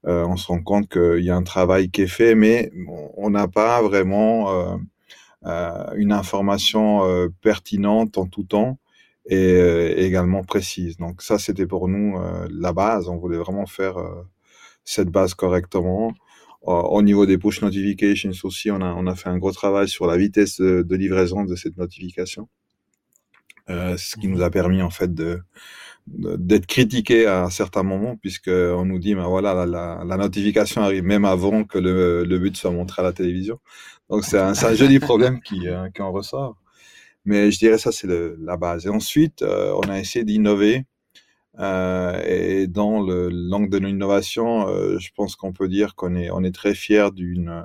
euh, 0.06 0.24
on 0.26 0.36
se 0.36 0.48
rend 0.48 0.62
compte 0.62 0.88
qu'il 0.88 1.24
y 1.24 1.30
a 1.30 1.36
un 1.36 1.42
travail 1.44 1.90
qui 1.90 2.02
est 2.02 2.06
fait, 2.08 2.34
mais 2.34 2.72
on 3.16 3.30
n'a 3.30 3.46
pas 3.46 3.80
vraiment 3.82 4.50
euh, 4.50 4.76
euh, 5.46 5.92
une 5.96 6.12
information 6.12 7.02
pertinente 7.40 8.18
en 8.18 8.26
tout 8.26 8.44
temps 8.44 8.78
et 9.26 10.04
également 10.04 10.42
précise. 10.42 10.96
Donc 10.96 11.22
ça, 11.22 11.38
c'était 11.38 11.66
pour 11.66 11.88
nous 11.88 12.18
la 12.50 12.72
base. 12.72 13.08
On 13.08 13.18
voulait 13.18 13.38
vraiment 13.38 13.66
faire 13.66 13.96
cette 14.84 15.08
base 15.08 15.34
correctement. 15.34 16.12
Au 16.62 17.02
niveau 17.02 17.26
des 17.26 17.38
push 17.38 17.62
notifications 17.62 18.32
aussi, 18.44 18.70
on 18.70 18.80
a, 18.80 18.92
on 18.94 19.06
a 19.06 19.14
fait 19.14 19.28
un 19.28 19.38
gros 19.38 19.52
travail 19.52 19.88
sur 19.88 20.06
la 20.06 20.16
vitesse 20.16 20.60
de, 20.60 20.96
livraison 20.96 21.44
de 21.44 21.54
cette 21.56 21.76
notification, 21.76 22.48
ce 23.68 24.16
qui 24.16 24.28
nous 24.28 24.42
a 24.42 24.50
permis 24.50 24.82
en 24.82 24.90
fait 24.90 25.14
de, 25.14 25.40
d'être 26.06 26.66
critiqué 26.66 27.26
à 27.26 27.44
un 27.44 27.50
certain 27.50 27.82
moment, 27.82 28.16
puisque 28.16 28.48
on 28.48 28.84
nous 28.84 28.98
dit, 28.98 29.14
ben 29.14 29.26
voilà, 29.26 29.54
la, 29.66 30.04
la, 30.04 30.16
notification 30.16 30.82
arrive 30.82 31.04
même 31.04 31.24
avant 31.24 31.64
que 31.64 31.78
le, 31.78 32.24
le, 32.24 32.38
but 32.38 32.56
soit 32.56 32.70
montré 32.70 33.02
à 33.02 33.04
la 33.04 33.12
télévision. 33.12 33.60
Donc 34.10 34.24
c'est 34.24 34.38
un, 34.38 34.50
un 34.52 34.74
joli 34.74 34.98
problème 34.98 35.40
qui, 35.40 35.68
euh, 35.68 35.88
qui, 35.90 36.02
en 36.02 36.12
ressort. 36.12 36.56
Mais 37.24 37.50
je 37.50 37.58
dirais 37.58 37.78
ça, 37.78 37.92
c'est 37.92 38.08
la 38.08 38.56
base. 38.56 38.86
Et 38.86 38.88
ensuite, 38.88 39.42
euh, 39.42 39.72
on 39.76 39.88
a 39.88 39.98
essayé 39.98 40.24
d'innover. 40.24 40.84
Euh, 41.60 42.22
et 42.26 42.66
dans 42.66 43.02
le 43.02 43.28
langue 43.30 43.70
de 43.70 43.78
l'innovation, 43.78 44.68
euh, 44.68 44.98
je 44.98 45.10
pense 45.14 45.36
qu'on 45.36 45.52
peut 45.52 45.68
dire 45.68 45.94
qu'on 45.94 46.14
est, 46.16 46.30
on 46.30 46.42
est 46.44 46.54
très 46.54 46.74
fier 46.74 47.12
d'une 47.12 47.64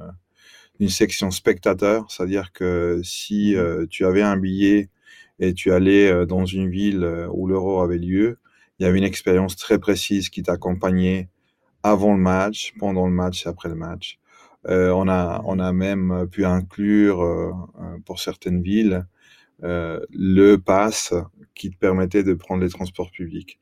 d'une 0.79 0.89
section 0.89 1.31
spectateur, 1.31 2.05
c'est-à-dire 2.11 2.51
que 2.53 3.01
si 3.03 3.55
tu 3.89 4.05
avais 4.05 4.21
un 4.21 4.37
billet 4.37 4.89
et 5.39 5.53
tu 5.53 5.71
allais 5.71 6.09
euh, 6.09 6.25
dans 6.25 6.45
une 6.45 6.69
ville 6.69 7.03
euh, 7.03 7.27
où 7.31 7.47
l'euro 7.47 7.81
avait 7.81 7.97
lieu, 7.97 8.39
il 8.79 8.83
y 8.83 8.85
avait 8.85 8.97
une 8.97 9.03
expérience 9.03 9.55
très 9.55 9.79
précise 9.79 10.29
qui 10.29 10.43
t'accompagnait 10.43 11.29
avant 11.83 12.13
le 12.13 12.19
match, 12.19 12.73
pendant 12.79 13.07
le 13.07 13.13
match 13.13 13.45
et 13.45 13.49
après 13.49 13.69
le 13.69 13.75
match. 13.75 14.19
Euh, 14.67 14.91
on, 14.91 15.07
a, 15.07 15.41
on 15.45 15.59
a 15.59 15.71
même 15.71 16.27
pu 16.29 16.45
inclure 16.45 17.21
euh, 17.21 17.51
pour 18.05 18.19
certaines 18.19 18.61
villes 18.61 19.05
euh, 19.63 19.99
le 20.11 20.57
pass 20.57 21.13
qui 21.55 21.71
te 21.71 21.77
permettait 21.77 22.23
de 22.23 22.33
prendre 22.33 22.63
les 22.63 22.69
transports 22.69 23.11
publics. 23.11 23.59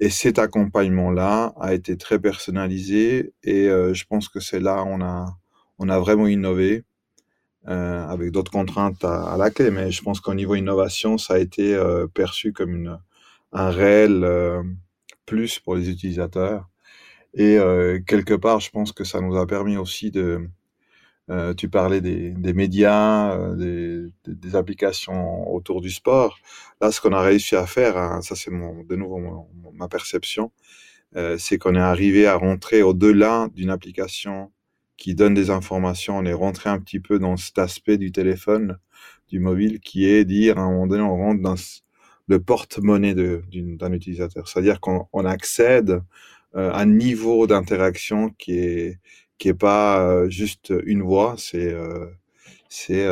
Et 0.00 0.10
cet 0.10 0.38
accompagnement-là 0.38 1.54
a 1.60 1.74
été 1.74 1.96
très 1.96 2.18
personnalisé 2.18 3.32
et 3.44 3.66
je 3.68 4.04
pense 4.04 4.28
que 4.28 4.40
c'est 4.40 4.58
là 4.58 4.84
on 4.84 5.00
a 5.00 5.36
on 5.78 5.88
a 5.88 5.98
vraiment 6.00 6.26
innové 6.26 6.84
euh, 7.68 8.06
avec 8.06 8.30
d'autres 8.32 8.52
contraintes 8.52 9.04
à, 9.04 9.36
la 9.38 9.50
clé. 9.50 9.70
Mais 9.70 9.90
je 9.90 10.02
pense 10.02 10.20
qu'au 10.20 10.34
niveau 10.34 10.54
innovation, 10.54 11.18
ça 11.18 11.34
a 11.34 11.38
été 11.38 11.74
euh, 11.74 12.06
perçu 12.06 12.52
comme 12.52 12.74
une, 12.74 12.98
un 13.52 13.70
réel 13.70 14.24
euh, 14.24 14.62
plus 15.26 15.58
pour 15.58 15.74
les 15.76 15.90
utilisateurs. 15.90 16.68
Et 17.34 17.56
quelque 18.06 18.34
part, 18.34 18.60
je 18.60 18.70
pense 18.70 18.92
que 18.92 19.04
ça 19.04 19.22
nous 19.22 19.38
a 19.38 19.46
permis 19.46 19.78
aussi 19.78 20.10
de, 20.10 20.50
Euh, 21.30 21.54
tu 21.54 21.68
parlais 21.68 22.00
des, 22.00 22.52
médias, 22.52 23.32
euh, 23.38 24.10
des, 24.26 24.56
applications 24.56 25.50
autour 25.54 25.80
du 25.80 25.90
sport. 25.90 26.38
Là, 26.80 26.90
ce 26.92 27.00
qu'on 27.00 27.12
a 27.12 27.22
réussi 27.22 27.56
à 27.56 27.66
faire, 27.66 27.96
hein, 27.96 28.20
ça 28.22 28.34
c'est 28.36 28.50
de 28.50 28.96
nouveau 28.96 29.48
ma 29.72 29.88
perception, 29.88 30.52
euh, 31.16 31.38
c'est 31.38 31.58
qu'on 31.58 31.74
est 31.76 31.80
arrivé 31.80 32.26
à 32.26 32.36
rentrer 32.36 32.82
au-delà 32.82 33.48
d'une 33.54 33.70
application 33.70 34.52
qui 34.96 35.14
donne 35.14 35.34
des 35.34 35.50
informations. 35.50 36.18
On 36.18 36.24
est 36.24 36.32
rentré 36.32 36.70
un 36.70 36.78
petit 36.80 37.00
peu 37.00 37.18
dans 37.18 37.36
cet 37.36 37.58
aspect 37.58 37.98
du 37.98 38.12
téléphone, 38.12 38.78
du 39.28 39.40
mobile, 39.40 39.80
qui 39.80 40.06
est 40.06 40.24
dire 40.24 40.58
à 40.58 40.62
un 40.62 40.70
moment 40.70 40.86
donné, 40.86 41.02
on 41.02 41.16
rentre 41.16 41.42
dans 41.42 41.54
le 42.28 42.40
porte-monnaie 42.40 43.14
d'un 43.14 43.92
utilisateur. 43.92 44.48
C'est-à-dire 44.48 44.80
qu'on 44.80 45.24
accède 45.24 46.02
à 46.54 46.80
un 46.80 46.86
niveau 46.86 47.46
d'interaction 47.46 48.30
qui 48.38 48.58
est 48.58 48.98
qui 49.38 49.48
est 49.48 49.54
pas 49.54 50.28
juste 50.28 50.72
une 50.86 51.02
voix, 51.02 51.34
c'est 51.38 51.74
c'est 52.68 53.06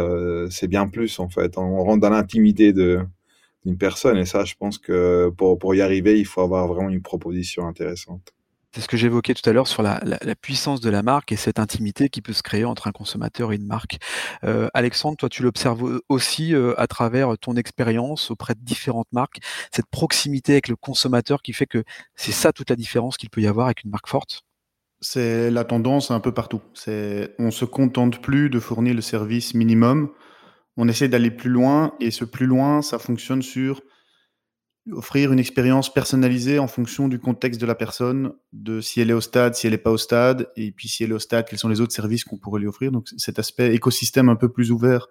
c'est 0.51 0.69
bien 0.69 0.89
plus 0.89 1.19
en 1.19 1.29
fait. 1.29 1.59
On 1.59 1.83
rentre 1.85 2.01
dans 2.01 2.11
l'intimité 2.11 2.73
d'une 2.73 3.79
personne 3.79 4.19
et 4.19 4.27
ça, 4.27 4.45
je 4.45 4.55
pense 4.57 4.79
que 4.79 5.31
pour 5.37 5.59
pour 5.59 5.75
y 5.75 5.81
arriver, 5.83 6.19
il 6.19 6.27
faut 6.27 6.43
avoir 6.43 6.69
vraiment 6.69 6.91
une 6.91 7.03
proposition 7.03 7.67
intéressante. 7.67 8.35
C'est 8.73 8.83
ce 8.83 8.89
que 8.89 8.97
j'évoquais 8.97 9.35
tout 9.35 9.49
à 9.49 9.53
l'heure 9.53 9.67
sur 9.67 9.83
la, 9.83 10.01
puissance 10.41 10.81
de 10.81 10.91
la 10.91 11.03
marque 11.03 11.33
et 11.33 11.37
cette 11.37 11.59
intimité 11.59 12.09
qui 12.09 12.23
peut 12.23 12.33
se 12.33 12.43
créer 12.43 12.65
entre 12.65 12.87
un 12.87 12.93
consommateur 12.93 13.53
et 13.53 13.57
une 13.57 13.67
marque. 13.67 13.99
Euh, 14.45 14.69
Alexandre, 14.75 15.17
toi, 15.17 15.29
tu 15.29 15.43
l'observes 15.43 16.01
aussi 16.09 16.55
à 16.77 16.87
travers 16.87 17.37
ton 17.39 17.57
expérience 17.57 18.31
auprès 18.31 18.55
de 18.55 18.61
différentes 18.61 19.13
marques, 19.13 19.39
cette 19.73 19.87
proximité 19.87 20.53
avec 20.53 20.69
le 20.69 20.77
consommateur 20.77 21.43
qui 21.43 21.53
fait 21.53 21.67
que 21.67 21.83
c'est 22.15 22.33
ça 22.33 22.53
toute 22.53 22.71
la 22.71 22.77
différence 22.77 23.17
qu'il 23.17 23.29
peut 23.29 23.41
y 23.41 23.49
avoir 23.49 23.67
avec 23.67 23.83
une 23.83 23.91
marque 23.91 24.09
forte? 24.09 24.43
C'est 25.01 25.51
la 25.51 25.65
tendance 25.65 26.11
un 26.11 26.21
peu 26.21 26.33
partout. 26.33 26.61
On 27.39 27.51
se 27.51 27.65
contente 27.65 28.21
plus 28.21 28.51
de 28.51 28.61
fournir 28.61 28.95
le 28.95 29.01
service 29.01 29.55
minimum. 29.55 30.13
On 30.77 30.89
essaie 30.89 31.09
d'aller 31.09 31.31
plus 31.31 31.51
loin 31.51 31.95
et 32.01 32.11
ce 32.11 32.25
plus 32.25 32.47
loin, 32.47 32.83
ça 32.83 32.99
fonctionne 32.99 33.43
sur 33.43 33.81
offrir 34.93 35.33
une 35.33 35.39
expérience 35.39 35.93
personnalisée 35.93 36.59
en 36.59 36.67
fonction 36.67 37.09
du 37.09 37.19
contexte 37.19 37.61
de 37.61 37.67
la 37.67 37.75
personne, 37.75 38.33
de 38.53 38.81
si 38.81 39.01
elle 39.01 39.11
est 39.11 39.15
au 39.15 39.21
stade, 39.21 39.55
si 39.55 39.67
elle 39.67 39.73
n'est 39.73 39.79
pas 39.79 39.91
au 39.91 39.99
stade, 39.99 40.51
et 40.57 40.73
puis 40.73 40.89
si 40.89 41.05
elle 41.05 41.11
est 41.11 41.15
au 41.15 41.19
stade, 41.19 41.47
quels 41.49 41.59
sont 41.59 41.69
les 41.69 41.81
autres 41.81 41.93
services 41.93 42.25
qu'on 42.25 42.39
pourrait 42.39 42.61
lui 42.61 42.67
offrir. 42.67 42.91
Donc 42.91 43.09
cet 43.17 43.39
aspect 43.39 43.75
écosystème 43.75 44.29
un 44.29 44.37
peu 44.37 44.49
plus 44.49 44.73
ouvert 44.73 45.09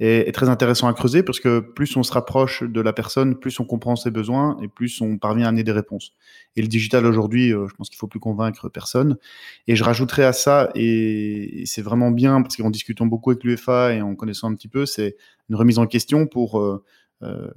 est, 0.00 0.32
très 0.32 0.48
intéressant 0.48 0.88
à 0.88 0.94
creuser 0.94 1.22
parce 1.22 1.40
que 1.40 1.60
plus 1.60 1.94
on 1.96 2.02
se 2.02 2.12
rapproche 2.12 2.62
de 2.62 2.80
la 2.80 2.92
personne, 2.92 3.36
plus 3.36 3.60
on 3.60 3.64
comprend 3.64 3.96
ses 3.96 4.10
besoins 4.10 4.56
et 4.62 4.68
plus 4.68 5.00
on 5.00 5.18
parvient 5.18 5.46
à 5.46 5.48
amener 5.50 5.64
des 5.64 5.72
réponses. 5.72 6.12
Et 6.56 6.62
le 6.62 6.68
digital 6.68 7.04
aujourd'hui, 7.04 7.52
euh, 7.52 7.66
je 7.68 7.74
pense 7.74 7.90
qu'il 7.90 7.98
faut 7.98 8.06
plus 8.06 8.20
convaincre 8.20 8.68
personne. 8.68 9.18
Et 9.66 9.76
je 9.76 9.84
rajouterais 9.84 10.24
à 10.24 10.32
ça, 10.32 10.70
et, 10.74 11.64
c'est 11.66 11.82
vraiment 11.82 12.10
bien 12.10 12.40
parce 12.42 12.56
qu'en 12.56 12.70
discutant 12.70 13.06
beaucoup 13.06 13.30
avec 13.30 13.44
l'UEFA 13.44 13.94
et 13.94 14.02
en 14.02 14.14
connaissant 14.14 14.50
un 14.50 14.54
petit 14.54 14.68
peu, 14.68 14.86
c'est 14.86 15.16
une 15.50 15.56
remise 15.56 15.78
en 15.78 15.86
question 15.86 16.26
pour 16.26 16.58
euh, 16.60 16.82
euh, 17.22 17.50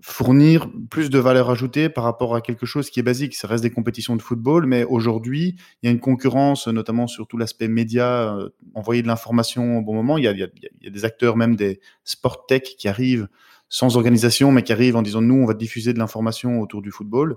fournir 0.00 0.70
plus 0.90 1.10
de 1.10 1.18
valeur 1.18 1.50
ajoutée 1.50 1.88
par 1.88 2.04
rapport 2.04 2.36
à 2.36 2.40
quelque 2.40 2.66
chose 2.66 2.88
qui 2.88 3.00
est 3.00 3.02
basique. 3.02 3.34
Ça 3.34 3.48
reste 3.48 3.64
des 3.64 3.70
compétitions 3.70 4.14
de 4.14 4.22
football, 4.22 4.66
mais 4.66 4.84
aujourd'hui, 4.84 5.56
il 5.82 5.86
y 5.86 5.88
a 5.88 5.92
une 5.92 5.98
concurrence, 5.98 6.68
notamment 6.68 7.08
sur 7.08 7.26
tout 7.26 7.36
l'aspect 7.36 7.66
média, 7.66 8.36
euh, 8.36 8.48
envoyer 8.74 9.02
de 9.02 9.08
l'information 9.08 9.78
au 9.78 9.82
bon 9.82 9.94
moment. 9.94 10.16
Il 10.16 10.24
y, 10.24 10.28
a, 10.28 10.90
des 10.90 11.04
acteurs, 11.04 11.36
même 11.36 11.56
des 11.56 11.80
sport 12.04 12.46
tech, 12.46 12.62
qui 12.62 12.86
arrivent 12.86 13.28
sans 13.68 13.96
organisation, 13.96 14.52
mais 14.52 14.62
qui 14.62 14.72
arrivent 14.72 14.96
en 14.96 15.02
disant 15.02 15.20
nous, 15.20 15.34
on 15.34 15.46
va 15.46 15.54
diffuser 15.54 15.92
de 15.92 15.98
l'information 15.98 16.60
autour 16.60 16.80
du 16.80 16.92
football. 16.92 17.34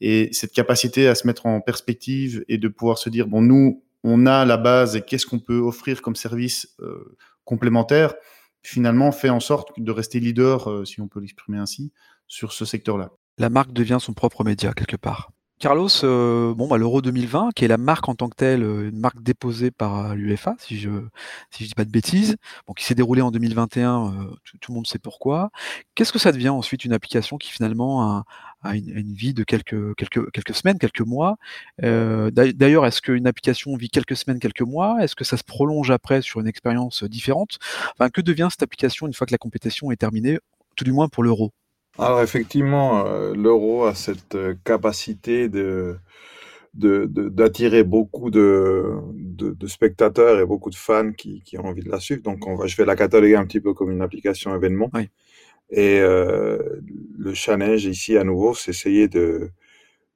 Et 0.00 0.28
cette 0.32 0.52
capacité 0.52 1.08
à 1.08 1.14
se 1.14 1.26
mettre 1.26 1.46
en 1.46 1.60
perspective 1.60 2.44
et 2.48 2.58
de 2.58 2.68
pouvoir 2.68 2.98
se 2.98 3.08
dire 3.08 3.26
bon, 3.26 3.42
nous, 3.42 3.82
on 4.04 4.26
a 4.26 4.44
la 4.44 4.56
base 4.56 4.94
et 4.94 5.02
qu'est-ce 5.02 5.26
qu'on 5.26 5.40
peut 5.40 5.58
offrir 5.58 6.02
comme 6.02 6.14
service 6.14 6.68
euh, 6.80 7.16
complémentaire 7.44 8.14
finalement 8.66 9.12
fait 9.12 9.30
en 9.30 9.40
sorte 9.40 9.78
de 9.78 9.92
rester 9.92 10.20
leader, 10.20 10.70
euh, 10.70 10.84
si 10.84 11.00
on 11.00 11.08
peut 11.08 11.20
l'exprimer 11.20 11.58
ainsi, 11.58 11.92
sur 12.26 12.52
ce 12.52 12.64
secteur-là. 12.64 13.12
La 13.38 13.50
marque 13.50 13.72
devient 13.72 13.98
son 14.00 14.12
propre 14.12 14.44
média 14.44 14.72
quelque 14.72 14.96
part. 14.96 15.30
Carlos, 15.58 15.88
euh, 16.04 16.52
bon, 16.52 16.68
bah, 16.68 16.76
l'Euro 16.76 17.00
2020, 17.00 17.50
qui 17.54 17.64
est 17.64 17.68
la 17.68 17.78
marque 17.78 18.10
en 18.10 18.14
tant 18.14 18.28
que 18.28 18.36
telle, 18.36 18.62
euh, 18.62 18.90
une 18.90 18.98
marque 18.98 19.22
déposée 19.22 19.70
par 19.70 20.14
l'UEFA, 20.14 20.54
si 20.58 20.78
je 20.78 20.90
si 21.50 21.64
dis 21.64 21.74
pas 21.74 21.86
de 21.86 21.90
bêtises, 21.90 22.36
bon, 22.66 22.74
qui 22.74 22.84
s'est 22.84 22.94
déroulée 22.94 23.22
en 23.22 23.30
2021, 23.30 24.28
tout, 24.60 24.70
le 24.72 24.74
monde 24.74 24.86
sait 24.86 24.98
pourquoi. 24.98 25.50
Qu'est-ce 25.94 26.12
que 26.12 26.18
ça 26.18 26.30
devient 26.32 26.50
ensuite 26.50 26.84
une 26.84 26.92
application 26.92 27.38
qui 27.38 27.50
finalement 27.50 28.22
a, 28.62 28.76
une, 28.76 29.14
vie 29.14 29.32
de 29.32 29.44
quelques, 29.44 29.94
semaines, 30.54 30.78
quelques 30.78 31.00
mois? 31.00 31.38
Euh, 31.82 32.30
d'ailleurs, 32.30 32.84
est-ce 32.84 33.00
qu'une 33.00 33.26
application 33.26 33.74
vit 33.76 33.88
quelques 33.88 34.16
semaines, 34.16 34.40
quelques 34.40 34.60
mois? 34.60 35.02
Est-ce 35.02 35.16
que 35.16 35.24
ça 35.24 35.38
se 35.38 35.44
prolonge 35.44 35.90
après 35.90 36.20
sur 36.20 36.40
une 36.40 36.48
expérience 36.48 37.02
différente? 37.04 37.58
Enfin, 37.92 38.10
Que 38.10 38.20
devient 38.20 38.48
cette 38.50 38.62
application 38.62 39.06
une 39.06 39.14
fois 39.14 39.26
que 39.26 39.32
la 39.32 39.38
compétition 39.38 39.90
est 39.90 39.96
terminée, 39.96 40.38
tout 40.76 40.84
du 40.84 40.92
moins 40.92 41.08
pour 41.08 41.22
l'euro? 41.22 41.52
Alors 41.98 42.22
effectivement, 42.22 43.06
euh, 43.06 43.34
l'euro 43.34 43.84
a 43.84 43.94
cette 43.94 44.34
euh, 44.34 44.54
capacité 44.64 45.48
de 45.48 45.98
d'attirer 46.76 47.84
beaucoup 47.84 48.30
de, 48.30 48.96
de, 49.14 49.66
spectateurs 49.66 50.38
et 50.40 50.44
beaucoup 50.44 50.70
de 50.70 50.74
fans 50.74 51.12
qui, 51.12 51.40
qui, 51.42 51.58
ont 51.58 51.64
envie 51.64 51.82
de 51.82 51.90
la 51.90 52.00
suivre. 52.00 52.22
Donc, 52.22 52.46
on 52.46 52.54
va, 52.54 52.66
je 52.66 52.76
vais 52.76 52.84
la 52.84 52.96
cataloguer 52.96 53.36
un 53.36 53.46
petit 53.46 53.60
peu 53.60 53.72
comme 53.72 53.90
une 53.90 54.02
application 54.02 54.54
événement. 54.54 54.90
Oui. 54.92 55.08
Et 55.70 55.98
euh, 56.00 56.58
le 57.18 57.34
challenge 57.34 57.86
ici, 57.86 58.16
à 58.16 58.24
nouveau, 58.24 58.54
c'est 58.54 58.70
essayer 58.72 59.08
de, 59.08 59.50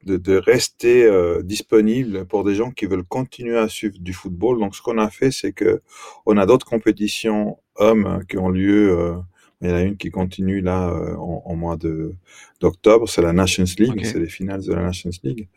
de, 0.04 0.16
de 0.16 0.36
rester 0.36 1.04
euh, 1.04 1.42
disponible 1.42 2.26
pour 2.26 2.44
des 2.44 2.54
gens 2.54 2.70
qui 2.70 2.86
veulent 2.86 3.04
continuer 3.04 3.58
à 3.58 3.68
suivre 3.68 3.98
du 3.98 4.12
football. 4.12 4.58
Donc, 4.58 4.76
ce 4.76 4.82
qu'on 4.82 4.98
a 4.98 5.10
fait, 5.10 5.30
c'est 5.30 5.52
que 5.52 5.80
on 6.26 6.36
a 6.36 6.46
d'autres 6.46 6.66
compétitions 6.66 7.58
hommes 7.76 8.22
qui 8.28 8.38
ont 8.38 8.50
lieu. 8.50 8.98
Euh, 8.98 9.14
il 9.60 9.68
y 9.68 9.72
en 9.72 9.74
a 9.74 9.82
une 9.82 9.96
qui 9.96 10.10
continue 10.10 10.60
là 10.60 10.88
euh, 10.90 11.14
en, 11.16 11.42
en, 11.44 11.56
mois 11.56 11.76
de 11.76 12.14
d'octobre, 12.60 13.08
c'est 13.08 13.22
la 13.22 13.32
Nations 13.32 13.64
League, 13.78 14.04
c'est 14.04 14.18
les 14.18 14.28
finales 14.28 14.64
de 14.64 14.72
la 14.72 14.82
Nations 14.82 15.10
League. 15.22 15.48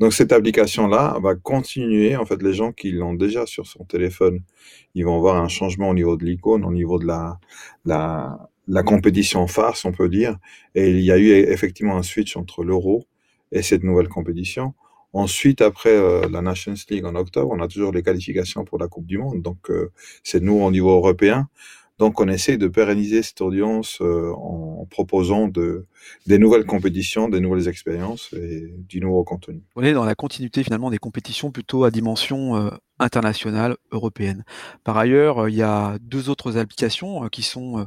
Donc 0.00 0.12
cette 0.12 0.32
application-là 0.32 1.18
va 1.22 1.34
continuer. 1.34 2.16
En 2.16 2.26
fait, 2.26 2.42
les 2.42 2.54
gens 2.54 2.72
qui 2.72 2.92
l'ont 2.92 3.14
déjà 3.14 3.46
sur 3.46 3.66
son 3.66 3.84
téléphone, 3.84 4.40
ils 4.94 5.04
vont 5.04 5.20
voir 5.20 5.36
un 5.36 5.48
changement 5.48 5.90
au 5.90 5.94
niveau 5.94 6.16
de 6.16 6.24
l'icône, 6.24 6.64
au 6.64 6.72
niveau 6.72 6.98
de 6.98 7.06
la, 7.06 7.38
la 7.84 8.50
la 8.68 8.82
compétition 8.82 9.46
farce, 9.46 9.84
on 9.84 9.92
peut 9.92 10.08
dire. 10.08 10.38
Et 10.74 10.90
il 10.90 11.00
y 11.00 11.12
a 11.12 11.18
eu 11.18 11.30
effectivement 11.30 11.96
un 11.96 12.02
switch 12.02 12.36
entre 12.36 12.64
l'euro 12.64 13.06
et 13.50 13.62
cette 13.62 13.82
nouvelle 13.82 14.08
compétition. 14.08 14.74
Ensuite, 15.12 15.60
après 15.60 15.90
euh, 15.90 16.28
la 16.30 16.40
Nations 16.40 16.74
League 16.88 17.04
en 17.04 17.14
octobre, 17.14 17.50
on 17.52 17.60
a 17.60 17.68
toujours 17.68 17.92
les 17.92 18.02
qualifications 18.02 18.64
pour 18.64 18.78
la 18.78 18.88
Coupe 18.88 19.06
du 19.06 19.18
Monde. 19.18 19.42
Donc, 19.42 19.70
euh, 19.70 19.90
c'est 20.22 20.40
nous 20.40 20.54
au 20.54 20.70
niveau 20.70 20.90
européen. 20.90 21.48
Donc, 22.02 22.20
on 22.20 22.26
essaie 22.26 22.56
de 22.56 22.66
pérenniser 22.66 23.22
cette 23.22 23.42
audience 23.42 23.98
euh, 24.00 24.32
en 24.32 24.88
proposant 24.90 25.46
de, 25.46 25.86
des 26.26 26.36
nouvelles 26.36 26.64
compétitions, 26.64 27.28
des 27.28 27.38
nouvelles 27.38 27.68
expériences 27.68 28.32
et 28.32 28.74
du 28.88 29.00
nouveau 29.00 29.22
contenu. 29.22 29.62
On 29.76 29.84
est 29.84 29.92
dans 29.92 30.04
la 30.04 30.16
continuité 30.16 30.64
finalement 30.64 30.90
des 30.90 30.98
compétitions 30.98 31.52
plutôt 31.52 31.84
à 31.84 31.92
dimension 31.92 32.56
euh, 32.56 32.70
internationale, 32.98 33.76
européenne. 33.92 34.42
Par 34.82 34.98
ailleurs, 34.98 35.48
il 35.48 35.54
y 35.54 35.62
a 35.62 35.96
deux 36.00 36.28
autres 36.28 36.58
applications 36.58 37.22
euh, 37.22 37.28
qui 37.28 37.42
sont 37.42 37.86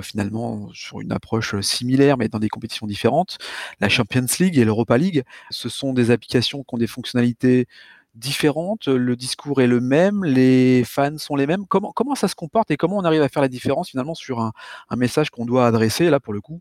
finalement 0.00 0.70
sur 0.72 1.02
une 1.02 1.12
approche 1.12 1.60
similaire 1.60 2.16
mais 2.16 2.28
dans 2.28 2.38
des 2.38 2.48
compétitions 2.48 2.86
différentes. 2.86 3.36
La 3.78 3.90
Champions 3.90 4.24
League 4.40 4.56
et 4.56 4.64
l'Europa 4.64 4.96
League, 4.96 5.22
ce 5.50 5.68
sont 5.68 5.92
des 5.92 6.10
applications 6.10 6.62
qui 6.62 6.74
ont 6.74 6.78
des 6.78 6.86
fonctionnalités 6.86 7.66
différentes, 8.14 8.88
le 8.88 9.16
discours 9.16 9.60
est 9.60 9.66
le 9.66 9.80
même, 9.80 10.24
les 10.24 10.84
fans 10.84 11.18
sont 11.18 11.36
les 11.36 11.46
mêmes. 11.46 11.66
Comment, 11.66 11.92
comment 11.92 12.14
ça 12.14 12.28
se 12.28 12.34
comporte 12.34 12.70
et 12.70 12.76
comment 12.76 12.98
on 12.98 13.04
arrive 13.04 13.22
à 13.22 13.28
faire 13.28 13.42
la 13.42 13.48
différence 13.48 13.90
finalement 13.90 14.14
sur 14.14 14.40
un, 14.40 14.52
un 14.88 14.96
message 14.96 15.30
qu'on 15.30 15.44
doit 15.44 15.66
adresser, 15.66 16.10
là 16.10 16.20
pour 16.20 16.32
le 16.32 16.40
coup, 16.40 16.60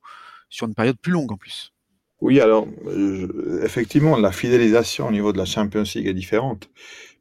sur 0.49 0.67
une 0.67 0.75
période 0.75 0.97
plus 0.99 1.11
longue 1.11 1.31
en 1.31 1.37
plus? 1.37 1.71
Oui, 2.21 2.39
alors 2.39 2.67
effectivement, 3.63 4.17
la 4.17 4.31
fidélisation 4.31 5.07
au 5.07 5.11
niveau 5.11 5.33
de 5.33 5.37
la 5.37 5.45
Champions 5.45 5.83
League 5.93 6.07
est 6.07 6.13
différente 6.13 6.69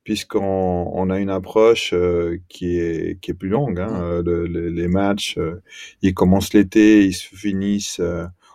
puisqu'on 0.05 0.91
on 0.93 1.11
a 1.11 1.19
une 1.19 1.31
approche 1.31 1.93
euh, 1.93 2.39
qui, 2.49 2.79
est, 2.79 3.21
qui 3.21 3.31
est 3.31 3.35
plus 3.35 3.49
longue. 3.49 3.81
Hein. 3.81 4.23
Mmh. 4.23 4.29
Euh, 4.29 4.71
les 4.71 4.89
matchs, 4.89 5.39
euh, 5.39 5.63
ils 6.03 6.15
commencent 6.15 6.55
l'été, 6.55 7.05
ils 7.05 7.15
se 7.15 7.35
finissent 7.35 8.01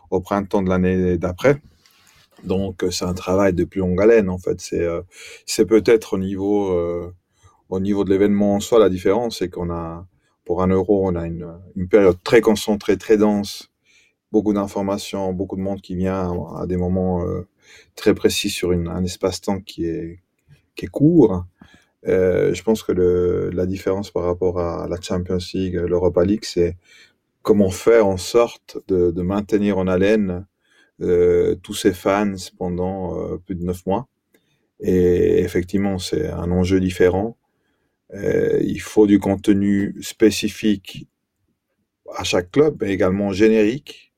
au 0.09 0.21
printemps 0.21 0.61
de 0.61 0.69
l'année 0.69 1.17
d'après. 1.17 1.61
Donc 2.43 2.85
c'est 2.91 3.05
un 3.05 3.13
travail 3.13 3.53
de 3.53 3.63
plus 3.63 3.79
longue 3.79 4.01
haleine 4.01 4.29
en 4.29 4.37
fait. 4.37 4.61
C'est 4.61 4.81
euh, 4.83 5.01
c'est 5.45 5.65
peut-être 5.65 6.13
au 6.13 6.17
niveau 6.17 6.71
euh, 6.71 7.13
au 7.69 7.79
niveau 7.79 8.03
de 8.03 8.09
l'événement 8.11 8.55
en 8.55 8.59
soi 8.59 8.79
la 8.79 8.89
différence, 8.89 9.39
c'est 9.39 9.49
qu'on 9.49 9.69
a 9.71 10.07
pour 10.45 10.61
un 10.63 10.67
euro 10.67 11.07
on 11.07 11.15
a 11.15 11.25
une, 11.27 11.47
une 11.75 11.87
période 11.89 12.17
très 12.23 12.41
concentrée, 12.41 12.97
très 12.97 13.17
dense, 13.17 13.71
beaucoup 14.31 14.53
d'informations, 14.53 15.33
beaucoup 15.33 15.55
de 15.57 15.61
monde 15.61 15.81
qui 15.81 15.95
vient 15.95 16.31
à 16.57 16.65
des 16.67 16.77
moments 16.77 17.25
euh, 17.25 17.47
très 17.95 18.13
précis 18.13 18.49
sur 18.49 18.71
une, 18.71 18.87
un 18.87 19.03
espace-temps 19.03 19.61
qui 19.61 19.85
est 19.85 20.19
qui 20.75 20.85
est 20.85 20.89
court. 20.89 21.45
Euh, 22.07 22.53
je 22.53 22.63
pense 22.63 22.83
que 22.83 22.91
le, 22.91 23.49
la 23.51 23.65
différence 23.65 24.11
par 24.11 24.23
rapport 24.23 24.59
à 24.59 24.87
la 24.87 25.01
Champions 25.01 25.39
League, 25.53 25.75
l'Europa 25.75 26.23
League, 26.23 26.45
c'est 26.45 26.77
comment 27.41 27.69
faire 27.71 28.07
en 28.07 28.17
sorte 28.17 28.77
de, 28.87 29.11
de 29.11 29.21
maintenir 29.21 29.77
en 29.77 29.87
haleine 29.87 30.29
euh, 30.31 30.56
tous 30.99 31.73
ces 31.73 31.93
fans 31.93 32.35
pendant 32.57 33.19
euh, 33.19 33.37
plus 33.37 33.55
de 33.55 33.63
neuf 33.63 33.85
mois. 33.85 34.07
Et 34.79 35.39
effectivement, 35.39 35.97
c'est 35.99 36.29
un 36.29 36.51
enjeu 36.51 36.79
différent. 36.79 37.37
Euh, 38.13 38.59
il 38.63 38.79
faut 38.81 39.07
du 39.07 39.19
contenu 39.19 39.95
spécifique 40.01 41.07
à 42.15 42.23
chaque 42.23 42.51
club, 42.51 42.77
mais 42.81 42.91
également 42.91 43.31
générique, 43.31 44.13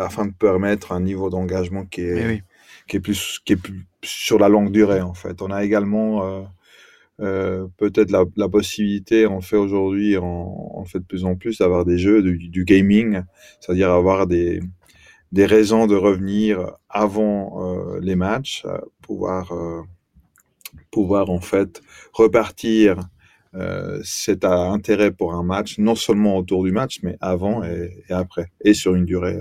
afin 0.00 0.24
de 0.24 0.32
permettre 0.32 0.92
un 0.92 1.00
niveau 1.02 1.28
d'engagement 1.28 1.84
qui 1.84 2.00
est, 2.00 2.42
qui 2.86 2.96
est 2.96 3.00
plus 3.00 3.38
qui 3.44 3.52
est 3.52 3.56
plus 3.56 3.86
sur 4.02 4.38
la 4.38 4.48
longue 4.48 4.72
durée 4.72 5.02
en 5.02 5.14
fait. 5.14 5.42
On 5.42 5.50
a 5.50 5.64
également 5.64 6.24
euh, 6.24 6.42
euh, 7.20 7.66
peut-être 7.76 8.10
la, 8.10 8.24
la 8.36 8.48
possibilité, 8.48 9.26
on 9.26 9.36
le 9.36 9.42
fait 9.42 9.56
aujourd'hui, 9.56 10.16
on, 10.16 10.78
on 10.78 10.82
le 10.82 10.88
fait 10.88 11.00
de 11.00 11.04
plus 11.04 11.24
en 11.24 11.34
plus, 11.36 11.58
d'avoir 11.58 11.84
des 11.84 11.98
jeux, 11.98 12.22
du, 12.22 12.48
du 12.48 12.64
gaming, 12.64 13.22
c'est-à-dire 13.60 13.90
avoir 13.90 14.26
des, 14.26 14.60
des 15.32 15.46
raisons 15.46 15.86
de 15.86 15.94
revenir 15.94 16.72
avant 16.88 17.62
euh, 17.62 18.00
les 18.00 18.16
matchs, 18.16 18.64
euh, 18.64 18.78
pouvoir, 19.02 19.52
euh, 19.52 19.82
pouvoir 20.90 21.30
en 21.30 21.40
fait 21.40 21.82
repartir 22.12 22.98
cet 24.04 24.44
intérêt 24.44 25.10
pour 25.10 25.32
un 25.32 25.42
match, 25.42 25.78
non 25.78 25.94
seulement 25.94 26.36
autour 26.36 26.62
du 26.64 26.70
match, 26.70 27.00
mais 27.02 27.16
avant 27.20 27.64
et, 27.64 27.90
après, 28.10 28.52
et 28.60 28.74
sur 28.74 28.94
une 28.94 29.06
durée 29.06 29.38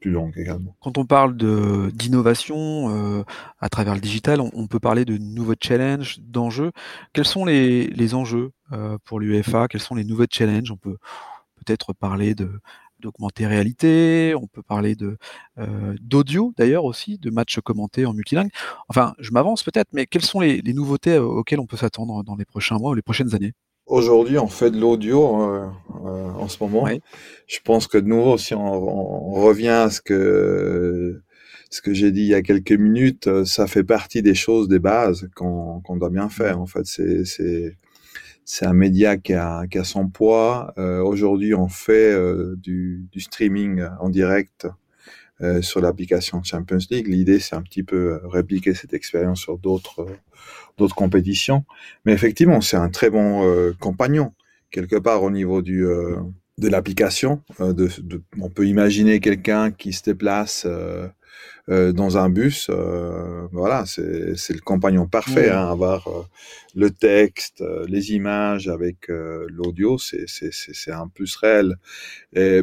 plus 0.00 0.10
longue 0.10 0.32
également. 0.36 0.74
Quand 0.80 0.96
on 0.96 1.04
parle 1.04 1.36
d'innovation 1.92 3.24
à 3.60 3.68
travers 3.68 3.94
le 3.94 4.00
digital, 4.00 4.40
on, 4.40 4.50
on 4.54 4.66
peut 4.66 4.80
parler 4.80 5.04
de 5.04 5.18
nouveaux 5.18 5.54
challenges, 5.60 6.18
d'enjeux. 6.20 6.72
Quels 7.12 7.26
sont 7.26 7.44
les, 7.44 7.86
les 7.88 8.14
enjeux 8.14 8.50
pour 9.04 9.20
l'UEFA? 9.20 9.68
Quels 9.68 9.82
sont 9.82 9.94
les 9.94 10.04
nouveaux 10.04 10.26
challenges? 10.28 10.70
On 10.72 10.78
peut 10.78 10.96
peut-être 11.56 11.92
parler 11.92 12.34
de 12.34 12.50
d'augmenter 13.00 13.46
réalité, 13.46 14.34
on 14.36 14.46
peut 14.46 14.62
parler 14.62 14.94
de 14.94 15.16
euh, 15.58 15.94
d'audio 16.00 16.52
d'ailleurs 16.56 16.84
aussi, 16.84 17.18
de 17.18 17.30
matchs 17.30 17.60
commentés 17.60 18.06
en 18.06 18.14
multilingue. 18.14 18.50
Enfin, 18.88 19.14
je 19.18 19.30
m'avance 19.32 19.62
peut-être, 19.62 19.88
mais 19.92 20.06
quelles 20.06 20.24
sont 20.24 20.40
les, 20.40 20.60
les 20.62 20.72
nouveautés 20.72 21.14
euh, 21.14 21.24
auxquelles 21.24 21.60
on 21.60 21.66
peut 21.66 21.76
s'attendre 21.76 22.22
dans 22.24 22.36
les 22.36 22.44
prochains 22.44 22.78
mois 22.78 22.90
ou 22.92 22.94
les 22.94 23.02
prochaines 23.02 23.34
années? 23.34 23.52
Aujourd'hui, 23.86 24.38
on 24.38 24.48
fait 24.48 24.70
de 24.70 24.78
l'audio 24.78 25.42
euh, 25.42 25.68
euh, 26.06 26.30
en 26.30 26.48
ce 26.48 26.56
moment. 26.62 26.84
Oui. 26.84 27.00
Je 27.46 27.58
pense 27.62 27.86
que 27.86 27.98
de 27.98 28.06
nouveau, 28.06 28.38
si 28.38 28.54
on, 28.54 28.64
on 28.64 29.42
revient 29.42 29.68
à 29.68 29.90
ce 29.90 30.00
que 30.00 31.20
ce 31.70 31.82
que 31.82 31.92
j'ai 31.92 32.12
dit 32.12 32.22
il 32.22 32.28
y 32.28 32.34
a 32.34 32.42
quelques 32.42 32.72
minutes, 32.72 33.44
ça 33.44 33.66
fait 33.66 33.82
partie 33.84 34.22
des 34.22 34.34
choses, 34.34 34.68
des 34.68 34.78
bases 34.78 35.28
qu'on 35.34 35.80
qu'on 35.82 35.96
doit 35.96 36.10
bien 36.10 36.28
faire. 36.28 36.60
En 36.60 36.66
fait, 36.66 36.86
c'est 36.86 37.76
c'est 38.44 38.66
un 38.66 38.72
média 38.74 39.16
qui 39.16 39.32
a 39.34 39.66
qui 39.66 39.78
a 39.78 39.84
son 39.84 40.08
poids. 40.08 40.72
Euh, 40.78 41.02
Aujourd'hui, 41.02 41.54
on 41.54 41.68
fait 41.68 42.12
euh, 42.12 42.56
du, 42.56 43.06
du 43.12 43.20
streaming 43.20 43.84
en 44.00 44.08
direct 44.10 44.66
euh, 45.40 45.62
sur 45.62 45.80
l'application 45.80 46.42
Champions 46.42 46.78
League. 46.90 47.08
L'idée, 47.08 47.40
c'est 47.40 47.56
un 47.56 47.62
petit 47.62 47.82
peu 47.82 48.20
répliquer 48.24 48.74
cette 48.74 48.94
expérience 48.94 49.40
sur 49.40 49.58
d'autres 49.58 50.00
euh, 50.02 50.16
d'autres 50.78 50.94
compétitions. 50.94 51.64
Mais 52.04 52.12
effectivement, 52.12 52.60
c'est 52.60 52.76
un 52.76 52.90
très 52.90 53.10
bon 53.10 53.46
euh, 53.46 53.72
compagnon 53.80 54.32
quelque 54.70 54.96
part 54.96 55.22
au 55.22 55.30
niveau 55.30 55.62
du 55.62 55.86
euh, 55.86 56.16
de 56.58 56.68
l'application. 56.68 57.42
Euh, 57.60 57.72
de, 57.72 57.88
de- 58.02 58.22
on 58.40 58.50
peut 58.50 58.66
imaginer 58.66 59.20
quelqu'un 59.20 59.70
qui 59.72 59.92
se 59.92 60.02
déplace 60.04 60.66
euh, 61.70 61.92
dans 61.92 62.18
un 62.18 62.28
bus. 62.28 62.68
euh, 62.70 63.46
voilà, 63.52 63.84
c'est 63.86 64.04
le 64.54 64.60
compagnon 64.60 65.06
parfait. 65.06 65.48
Ouais. 65.48 65.50
Hein, 65.50 65.68
avoir 65.70 66.08
euh, 66.08 66.22
le 66.74 66.90
texte, 66.90 67.60
euh, 67.62 67.84
les 67.88 68.12
images 68.12 68.68
avec 68.68 69.10
euh, 69.10 69.46
l'audio, 69.50 69.98
c'est 69.98 70.92
un 70.92 71.08
plus 71.08 71.36
réel. 71.36 71.76
Et 72.34 72.62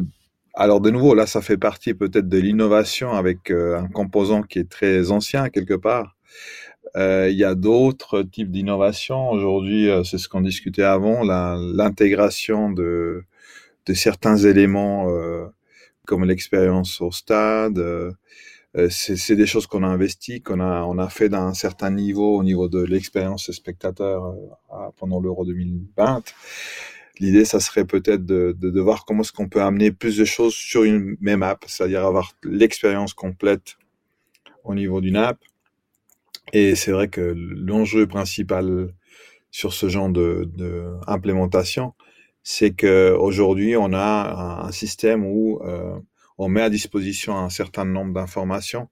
alors 0.54 0.80
de 0.80 0.90
nouveau, 0.90 1.14
là, 1.14 1.26
ça 1.26 1.40
fait 1.42 1.56
partie 1.58 1.94
peut-être 1.94 2.28
de 2.28 2.38
l'innovation 2.38 3.12
avec 3.12 3.50
euh, 3.50 3.78
un 3.78 3.88
composant 3.88 4.42
qui 4.42 4.58
est 4.60 4.68
très 4.70 5.10
ancien 5.10 5.48
quelque 5.50 5.74
part. 5.74 6.16
Euh, 6.96 7.28
il 7.30 7.38
y 7.38 7.44
a 7.44 7.54
d'autres 7.54 8.22
types 8.22 8.50
d'innovations. 8.50 9.30
Aujourd'hui, 9.30 9.88
euh, 9.88 10.04
c'est 10.04 10.18
ce 10.18 10.28
qu'on 10.28 10.42
discutait 10.42 10.82
avant, 10.82 11.22
l'intégration 11.24 12.70
de, 12.70 13.24
de 13.86 13.94
certains 13.94 14.36
éléments 14.36 15.08
euh, 15.10 15.46
comme 16.06 16.24
l'expérience 16.24 17.00
au 17.00 17.10
stade. 17.10 17.78
Euh, 18.76 18.88
c'est 18.90 19.36
des 19.36 19.46
choses 19.46 19.66
qu'on 19.66 19.82
a 19.82 19.86
investi, 19.86 20.40
qu'on 20.40 20.60
a, 20.60 20.82
on 20.84 20.96
a 20.98 21.08
fait 21.08 21.28
d'un 21.28 21.52
certain 21.52 21.90
niveau 21.90 22.36
au 22.38 22.42
niveau 22.42 22.68
de 22.68 22.82
l'expérience 22.82 23.50
spectateur 23.52 24.24
euh, 24.24 24.88
pendant 24.96 25.20
l'Euro 25.20 25.44
2020. 25.44 26.22
L'idée, 27.20 27.44
ça 27.44 27.60
serait 27.60 27.84
peut-être 27.84 28.24
de, 28.24 28.56
de, 28.58 28.70
de 28.70 28.80
voir 28.80 29.04
comment 29.04 29.20
est-ce 29.22 29.32
qu'on 29.32 29.48
peut 29.48 29.60
amener 29.62 29.92
plus 29.92 30.16
de 30.16 30.24
choses 30.24 30.54
sur 30.54 30.84
une 30.84 31.16
même 31.20 31.42
app, 31.42 31.64
c'est-à-dire 31.66 32.04
avoir 32.04 32.32
l'expérience 32.42 33.12
complète 33.12 33.76
au 34.64 34.74
niveau 34.74 35.00
d'une 35.02 35.16
app. 35.16 35.38
Et 36.54 36.74
c'est 36.74 36.92
vrai 36.92 37.08
que 37.08 37.34
l'enjeu 37.36 38.06
principal 38.06 38.94
sur 39.50 39.74
ce 39.74 39.88
genre 39.88 40.08
de, 40.08 40.48
de 40.56 40.94
implémentation, 41.06 41.92
c'est 42.42 42.72
que 42.72 43.14
aujourd'hui 43.18 43.76
on 43.76 43.92
a 43.92 44.62
un, 44.62 44.66
un 44.66 44.72
système 44.72 45.24
où 45.24 45.60
euh, 45.62 45.98
on 46.38 46.48
met 46.48 46.62
à 46.62 46.70
disposition 46.70 47.36
un 47.36 47.50
certain 47.50 47.84
nombre 47.84 48.12
d'informations 48.14 48.88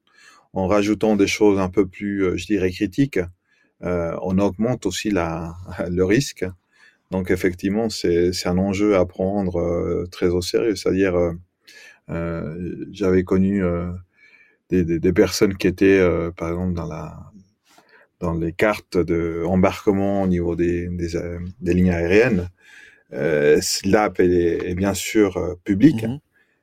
en 0.53 0.67
rajoutant 0.67 1.17
des 1.17 1.27
choses 1.27 1.59
un 1.59 1.69
peu 1.69 1.87
plus, 1.87 2.25
euh, 2.25 2.37
je 2.37 2.47
dirais, 2.47 2.71
critiques. 2.71 3.21
Euh, 3.83 4.17
on 4.23 4.39
augmente 4.39 4.87
aussi 4.87 5.11
le 5.91 6.03
risque. 6.03 6.45
Donc 7.11 7.31
effectivement, 7.31 7.89
c'est 7.89 8.47
un 8.47 8.59
enjeu 8.59 8.97
à 8.97 9.05
prendre 9.05 9.61
euh, 9.61 10.07
très 10.11 10.29
au 10.29 10.43
sérieux. 10.43 10.77
C'est-à-dire, 10.77 11.17
j'avais 12.93 13.25
connu 13.25 13.63
des, 14.69 15.13
personnes 15.13 15.57
qui 15.57 15.67
étaient, 15.67 16.01
par 16.37 16.51
exemple, 16.51 16.75
dans 18.21 18.35
les 18.35 18.53
cartes 18.53 18.99
de 18.99 19.45
embarquement 19.47 20.23
au 20.23 20.27
niveau 20.27 20.55
des, 20.57 20.89
lignes 21.63 21.91
aériennes. 21.91 22.49
Euh, 23.13 23.61
est, 24.19 24.75
bien 24.75 24.95
sûr 24.95 25.57
publique, 25.65 26.05
Mhm. 26.05 26.21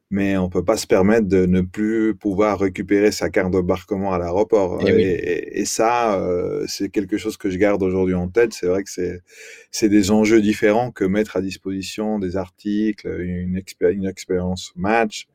Mais 0.10 0.38
on 0.38 0.50
peut 0.50 0.64
pas 0.64 0.78
se 0.78 0.88
permettre 0.88 1.28
de 1.28 1.46
ne 1.46 1.62
plus 1.62 2.16
pouvoir 2.16 2.60
récupérer 2.60 3.12
sa 3.12 3.30
carte 3.30 3.52
d'embarquement 3.52 4.14
à 4.14 4.18
l'aéroport. 4.20 4.80
Eh 4.82 4.92
Et, 4.92 4.96
oui. 4.96 5.04
et- 5.04 5.60
et 5.62 5.66
ça, 5.66 6.20
euh, 6.22 6.64
c'est 6.68 6.90
quelque 6.90 7.18
chose 7.18 7.38
que 7.38 7.50
je 7.50 7.58
garde 7.58 7.84
aujourd'hui 7.84 8.14
en 8.14 8.30
tête. 8.30 8.54
C'est 8.54 8.68
vrai 8.68 8.84
que 8.84 8.90
c'est 8.90 9.22
c'est 9.72 9.90
des 9.90 10.12
enjeux 10.12 10.42
différents 10.42 10.92
que 10.92 11.04
mettre 11.06 11.36
à 11.38 11.42
disposition 11.42 12.20
des 12.20 12.38
articles, 12.38 13.08
une, 13.22 13.58
expé- 13.58 13.94
une 13.94 14.06
expérience 14.08 14.72
match 14.76 15.28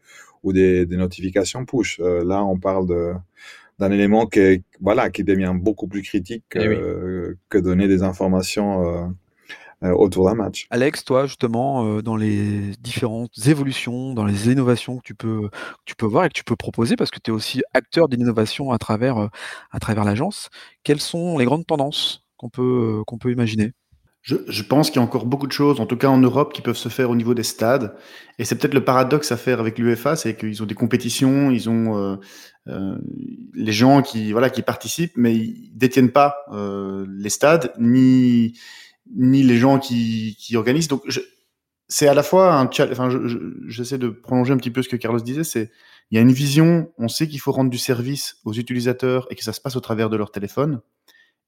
ou 0.43 0.53
des, 0.53 0.87
des 0.87 0.97
notifications 0.97 1.65
push. 1.67 2.01
Euh, 2.01 2.25
là, 2.25 2.45
on 2.45 2.59
parle 2.59 2.87
de 2.89 3.13
d'un 3.79 3.91
élément 3.91 4.27
qui 4.27 4.39
est, 4.41 4.63
voilà 4.81 5.11
qui 5.11 5.25
devient 5.25 5.55
beaucoup 5.57 5.89
plus 5.89 6.03
critique 6.03 6.45
Eh 6.55 6.69
oui. 6.69 6.77
euh, 6.77 7.37
que 7.49 7.59
donner 7.59 7.89
des 7.89 8.03
informations 8.03 8.87
euh, 8.87 9.07
autour 9.91 10.27
d'un 10.27 10.35
match. 10.35 10.67
Alex, 10.71 11.05
toi 11.05 11.27
justement, 11.27 11.85
euh, 11.85 12.03
dans 12.03 12.17
les 12.17 12.73
différentes 12.81 13.33
évolutions, 13.47 14.15
dans 14.15 14.25
les 14.25 14.49
innovations 14.49 14.99
que 14.99 15.03
tu 15.03 15.15
peux, 15.15 15.49
que 15.51 15.85
tu 15.85 15.97
peux 15.97 16.07
voir 16.07 16.25
et 16.25 16.29
que 16.29 16.35
tu 16.35 16.45
peux 16.45 16.57
proposer, 16.57 16.97
parce 16.97 17.11
que 17.11 17.19
tu 17.23 17.31
es 17.31 17.35
aussi 17.35 17.63
acteur 17.75 18.09
d'innovation 18.09 18.71
à 18.73 18.79
travers, 18.79 19.19
euh, 19.19 19.29
à 19.71 19.81
travers 19.81 20.05
l'agence, 20.05 20.51
quelles 20.85 21.01
sont 21.01 21.39
les 21.39 21.45
grandes 21.45 21.67
tendances 21.67 22.25
qu'on 22.37 22.49
peut, 22.49 22.99
euh, 23.01 23.05
qu'on 23.05 23.19
peut 23.19 23.33
imaginer? 23.33 23.73
Je, 24.23 24.37
je 24.47 24.63
pense 24.63 24.91
qu'il 24.91 25.01
y 25.01 25.03
a 25.03 25.05
encore 25.05 25.27
beaucoup 25.27 25.49
de 25.49 25.53
choses, 25.53 25.81
en 25.81 25.87
tout 25.87 25.97
cas 25.97 26.07
en 26.07 26.19
Europe, 26.19 26.53
qui 26.53 26.63
peuvent 26.63 26.77
se 26.77 26.89
faire 26.89 27.11
au 27.11 27.17
niveau 27.17 27.35
des 27.35 27.43
stades. 27.43 27.97
Et 28.39 28.45
c'est 28.45 28.55
peut-être 28.57 28.75
le 28.75 28.85
paradoxe 28.85 29.33
à 29.33 29.37
faire 29.37 29.59
avec 29.59 29.79
l'UEFA, 29.79 30.15
c'est 30.15 30.37
qu'ils 30.37 30.63
ont 30.63 30.67
des 30.67 30.77
compétitions, 30.77 31.51
ils 31.51 31.69
ont 31.69 31.97
euh, 31.99 32.17
euh, 32.69 32.97
les 33.55 33.73
gens 33.73 34.01
qui 34.01 34.31
voilà 34.31 34.49
qui 34.49 34.63
participent, 34.63 35.15
mais 35.17 35.35
ils 35.35 35.73
détiennent 35.75 36.13
pas 36.13 36.37
euh, 36.53 37.05
les 37.11 37.31
stades 37.31 37.73
ni 37.79 38.57
ni 39.17 39.43
les 39.43 39.57
gens 39.57 39.79
qui, 39.79 40.37
qui 40.39 40.57
organisent. 40.57 40.89
Donc 40.89 41.03
c'est 41.89 42.09
à 42.09 42.15
la 42.15 42.23
fois 42.23 42.55
un 42.55 42.71
challenge. 42.71 42.93
Enfin, 42.93 43.11
je- 43.11 43.27
je- 43.27 43.39
j'essaie 43.69 43.99
de 43.99 44.09
prolonger 44.09 44.53
un 44.53 44.57
petit 44.57 44.71
peu 44.71 44.83
ce 44.83 44.89
que 44.89 44.97
Carlos 44.97 45.21
disait. 45.21 45.45
C'est 45.45 45.71
il 46.11 46.17
y 46.17 46.19
a 46.19 46.21
une 46.23 46.33
vision. 46.33 46.93
On 46.99 47.09
sait 47.09 47.29
qu'il 47.29 47.41
faut 47.41 47.53
rendre 47.53 47.71
du 47.71 47.79
service 47.79 48.37
aux 48.45 48.53
utilisateurs 48.53 49.27
et 49.31 49.35
que 49.35 49.45
ça 49.45 49.53
se 49.53 49.61
passe 49.61 49.77
au 49.77 49.81
travers 49.81 50.11
de 50.11 50.17
leur 50.17 50.31
téléphone. 50.31 50.81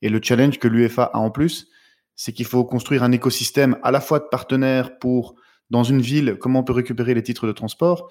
Et 0.02 0.08
le 0.08 0.20
challenge 0.22 0.58
que 0.58 0.68
l'UEFA 0.68 1.04
a 1.04 1.18
en 1.18 1.30
plus, 1.30 1.68
c'est 2.16 2.32
qu'il 2.32 2.46
faut 2.46 2.64
construire 2.64 3.02
un 3.02 3.12
écosystème 3.12 3.76
à 3.82 3.90
la 3.90 4.00
fois 4.00 4.18
de 4.20 4.26
partenaires 4.30 4.98
pour, 4.98 5.34
dans 5.70 5.82
une 5.84 6.00
ville, 6.00 6.36
comment 6.40 6.60
on 6.60 6.64
peut 6.64 6.72
récupérer 6.72 7.14
les 7.14 7.22
titres 7.22 7.46
de 7.46 7.52
transport, 7.52 8.10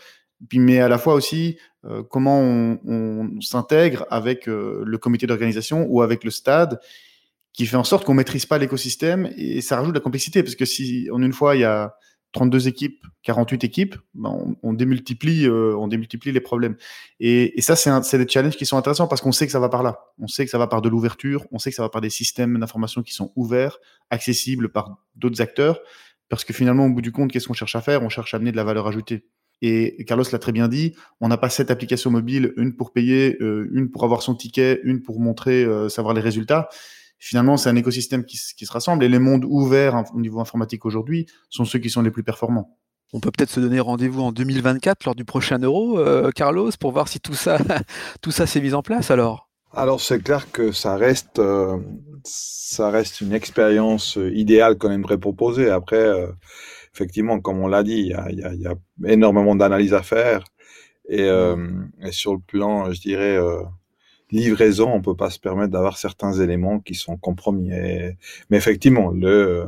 puis, 0.50 0.60
mais 0.60 0.80
à 0.80 0.90
la 0.90 0.98
fois 0.98 1.14
aussi 1.14 1.58
euh, 1.86 2.04
comment 2.04 2.40
on, 2.42 2.80
on 2.86 3.40
s'intègre 3.42 4.06
avec 4.10 4.50
euh, 4.50 4.84
le 4.86 4.98
comité 4.98 5.26
d'organisation 5.28 5.86
ou 5.88 6.02
avec 6.02 6.24
le 6.24 6.32
stade, 6.32 6.80
qui 7.54 7.66
fait 7.66 7.78
en 7.78 7.84
sorte 7.84 8.06
qu'on 8.06 8.14
maîtrise 8.14 8.46
pas 8.46 8.58
l'écosystème 8.58 9.32
et 9.38 9.62
ça 9.62 9.78
rajoute 9.78 9.94
de 9.94 10.00
la 10.00 10.04
complexité 10.04 10.44
parce 10.44 10.56
que 10.56 10.66
si 10.66 11.08
en 11.12 11.22
une 11.22 11.34
fois 11.34 11.56
il 11.56 11.62
y 11.62 11.66
a 11.66 11.94
32 12.34 12.68
équipes, 12.68 13.06
48 13.22 13.64
équipes, 13.64 13.96
ben, 14.16 14.56
on, 14.64 14.74
démultiplie, 14.74 15.46
euh, 15.46 15.76
on 15.78 15.88
démultiplie 15.88 16.32
les 16.32 16.42
problèmes. 16.42 16.76
Et, 17.20 17.62
ça, 17.62 17.76
c'est 17.76 18.18
des 18.18 18.28
challenges 18.28 18.58
qui 18.58 18.66
sont 18.66 18.76
intéressants 18.76 19.08
parce 19.08 19.22
qu'on 19.22 19.32
sait 19.32 19.46
que 19.46 19.52
ça 19.52 19.60
va 19.60 19.70
par 19.70 19.84
là. 19.84 20.00
On 20.20 20.28
sait 20.28 20.44
que 20.44 20.52
ça 20.52 20.58
va 20.58 20.68
par 20.68 20.82
de 20.82 20.90
l'ouverture, 20.90 21.46
on 21.52 21.60
sait 21.60 21.70
que 21.70 21.76
ça 21.76 21.84
va 21.84 21.90
par 21.90 22.02
des 22.02 22.10
systèmes 22.10 22.60
d'information 22.60 23.04
qui 23.04 23.14
sont 23.14 23.32
ouverts, 23.36 23.78
accessibles 24.10 24.70
par 24.70 24.98
d'autres 25.16 25.42
acteurs. 25.42 25.80
Parce 26.28 26.44
que 26.44 26.54
finalement, 26.54 26.88
au 26.88 26.90
bout 26.90 27.02
du 27.02 27.12
compte, 27.12 27.32
qu'est-ce 27.32 27.48
qu'on 27.48 27.54
cherche 27.54 27.76
à 27.76 27.82
faire? 27.82 28.02
On 28.02 28.10
cherche 28.10 28.34
à 28.34 28.38
amener 28.38 28.52
de 28.52 28.58
la 28.58 28.64
valeur 28.64 28.88
ajoutée. 28.88 29.26
Et 29.62 30.04
Carlos 30.06 30.26
l'a 30.32 30.40
très 30.40 30.52
bien 30.52 30.68
dit, 30.68 30.94
on 31.22 31.28
n'a 31.30 31.38
pas 31.38 31.50
sept 31.50 31.72
applications 31.72 32.12
mobiles, 32.12 32.52
une 32.58 32.76
pour 32.76 32.92
payer, 32.92 33.38
euh, 33.42 33.70
une 33.72 33.92
pour 33.92 34.04
avoir 34.04 34.22
son 34.22 34.36
ticket, 34.36 34.82
une 34.84 35.02
pour 35.02 35.22
montrer, 35.22 35.64
euh, 35.64 35.88
savoir 35.88 36.14
les 36.14 36.22
résultats. 36.22 36.68
Finalement, 37.24 37.56
c'est 37.56 37.70
un 37.70 37.76
écosystème 37.78 38.26
qui, 38.26 38.38
se 38.38 38.72
rassemble 38.72 39.04
et 39.04 39.08
les 39.08 39.20
mondes 39.20 39.46
ouverts 39.48 40.04
au 40.14 40.20
niveau 40.20 40.42
informatique 40.42 40.86
aujourd'hui 40.86 41.26
sont 41.50 41.64
ceux 41.64 41.80
qui 41.80 41.90
sont 41.90 42.02
les 42.02 42.12
plus 42.12 42.24
performants. 42.24 42.78
On 43.14 43.22
peut 43.22 43.32
peut-être 43.32 43.50
se 43.50 43.62
donner 43.62 43.80
rendez-vous 43.80 44.22
en 44.22 44.34
2024 44.34 45.06
lors 45.06 45.16
du 45.16 45.24
prochain 45.24 45.58
Euro, 45.60 46.00
euh, 46.00 46.32
Carlos, 46.36 46.72
pour 46.80 46.92
voir 46.92 47.08
si 47.08 47.22
tout 47.22 47.34
ça, 47.34 47.60
tout 48.22 48.32
ça 48.32 48.46
s'est 48.46 48.60
mis 48.60 48.74
en 48.74 48.82
place 48.82 49.10
alors? 49.10 49.50
Alors 49.72 50.02
c'est 50.02 50.22
clair 50.22 50.52
que 50.52 50.74
ça 50.74 50.98
reste, 50.98 51.40
euh, 51.40 51.78
ça 52.26 52.90
reste 52.90 53.22
une 53.22 53.32
expérience 53.32 54.20
idéale 54.34 54.78
qu'on 54.78 54.92
aimerait 54.92 55.18
proposer. 55.18 55.70
Après, 55.70 55.96
euh, 55.96 56.28
effectivement, 56.94 57.40
comme 57.40 57.60
on 57.60 57.68
l'a 57.68 57.84
dit, 57.84 58.00
il 58.00 58.08
y 58.08 58.14
a, 58.14 58.54
y 58.54 58.68
a, 58.68 58.76
énormément 59.06 59.56
d'analyses 59.56 59.94
à 59.94 60.04
faire 60.04 60.44
et, 61.08 61.24
et, 61.28 62.12
sur 62.12 62.34
le 62.34 62.40
plan, 62.40 62.92
je 62.92 63.02
dirais 63.02 63.38
livraison, 64.34 64.92
on 64.92 65.02
peut 65.02 65.16
pas 65.16 65.30
se 65.30 65.40
permettre 65.40 65.72
d'avoir 65.72 65.98
certains 65.98 66.34
éléments 66.34 66.80
qui 66.80 66.96
sont 66.96 67.18
compromis. 67.18 67.70
mais 67.70 68.58
effectivement, 68.58 69.12
le, 69.12 69.68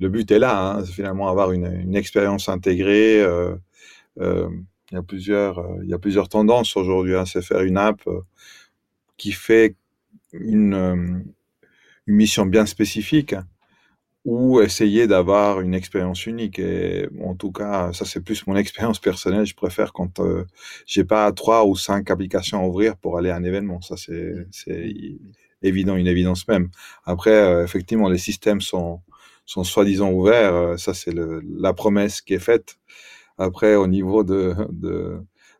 le 0.00 0.08
but 0.08 0.30
est 0.30 0.38
là, 0.38 0.72
hein, 0.72 0.84
c'est 0.84 0.92
finalement 0.92 1.28
avoir 1.28 1.52
une, 1.52 1.66
une 1.66 1.96
expérience 1.96 2.48
intégrée. 2.48 3.20
Euh, 3.20 3.54
euh, 4.20 4.48
il 4.90 4.94
y 4.94 4.98
a 4.98 5.02
plusieurs, 5.02 5.58
euh, 5.58 5.80
il 5.82 5.90
y 5.90 5.94
a 5.94 5.98
plusieurs 5.98 6.28
tendances 6.28 6.76
aujourd'hui. 6.76 7.16
Hein, 7.16 7.26
c'est 7.26 7.42
faire 7.42 7.62
une 7.62 7.76
app 7.76 8.00
qui 9.16 9.32
fait 9.32 9.74
une, 10.32 11.24
une 12.06 12.14
mission 12.14 12.46
bien 12.46 12.66
spécifique 12.66 13.34
ou 14.24 14.60
essayer 14.60 15.06
d'avoir 15.06 15.60
une 15.60 15.74
expérience 15.74 16.26
unique. 16.26 16.58
Et 16.58 17.08
en 17.24 17.34
tout 17.34 17.52
cas, 17.52 17.92
ça 17.92 18.04
c'est 18.04 18.20
plus 18.20 18.46
mon 18.46 18.56
expérience 18.64 18.98
personnelle. 19.00 19.46
Je 19.46 19.54
préfère 19.54 19.92
quand 19.92 20.20
euh, 20.20 20.44
j'ai 20.86 21.04
pas 21.04 21.30
trois 21.32 21.66
ou 21.66 21.76
cinq 21.76 22.10
applications 22.10 22.60
à 22.62 22.66
ouvrir 22.66 22.96
pour 22.96 23.18
aller 23.18 23.30
à 23.30 23.36
un 23.36 23.44
événement. 23.44 23.80
Ça 23.80 23.96
c'est 23.96 24.46
c'est 24.50 24.92
évident, 25.62 25.96
une 25.96 26.06
évidence 26.06 26.46
même. 26.48 26.70
Après, 27.04 27.30
euh, 27.30 27.64
effectivement, 27.64 28.08
les 28.08 28.18
systèmes 28.18 28.60
sont 28.60 29.00
sont 29.46 29.64
soi-disant 29.64 30.10
ouverts. 30.12 30.54
Euh, 30.54 30.76
ça 30.76 30.94
c'est 30.94 31.14
la 31.14 31.72
promesse 31.72 32.20
qui 32.20 32.34
est 32.34 32.38
faite. 32.38 32.76
Après, 33.38 33.76
au 33.76 33.86
niveau 33.86 34.24
de 34.24 34.54
de, 34.72 35.18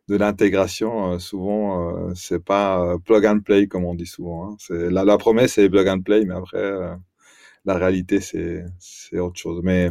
de 0.09 0.15
l'intégration, 0.17 1.19
souvent 1.19 2.13
c'est 2.15 2.43
pas 2.43 2.97
plug 3.05 3.25
and 3.25 3.39
play 3.41 3.67
comme 3.67 3.85
on 3.85 3.95
dit 3.95 4.05
souvent. 4.07 4.51
Hein. 4.51 4.55
C'est 4.59 4.89
la, 4.91 5.05
la 5.05 5.17
promesse 5.17 5.53
c'est 5.55 5.69
plug 5.69 5.87
and 5.87 6.01
play, 6.01 6.25
mais 6.25 6.35
après 6.35 6.97
la 7.65 7.75
réalité, 7.75 8.19
c'est 8.21 9.19
autre 9.19 9.39
chose. 9.39 9.61
Mais 9.63 9.89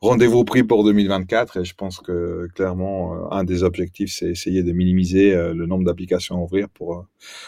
rendez-vous 0.00 0.44
pris 0.44 0.62
pour 0.64 0.84
2024 0.84 1.58
et 1.58 1.64
je 1.64 1.74
pense 1.74 2.00
que 2.00 2.48
clairement, 2.54 3.14
euh, 3.14 3.28
un 3.30 3.44
des 3.44 3.62
objectifs, 3.62 4.12
c'est 4.12 4.30
essayer 4.30 4.62
de 4.62 4.72
minimiser 4.72 5.34
euh, 5.34 5.54
le 5.54 5.66
nombre 5.66 5.84
d'applications 5.84 6.36
à 6.36 6.38
ouvrir 6.38 6.68
pour, 6.68 6.98
euh, 6.98 7.02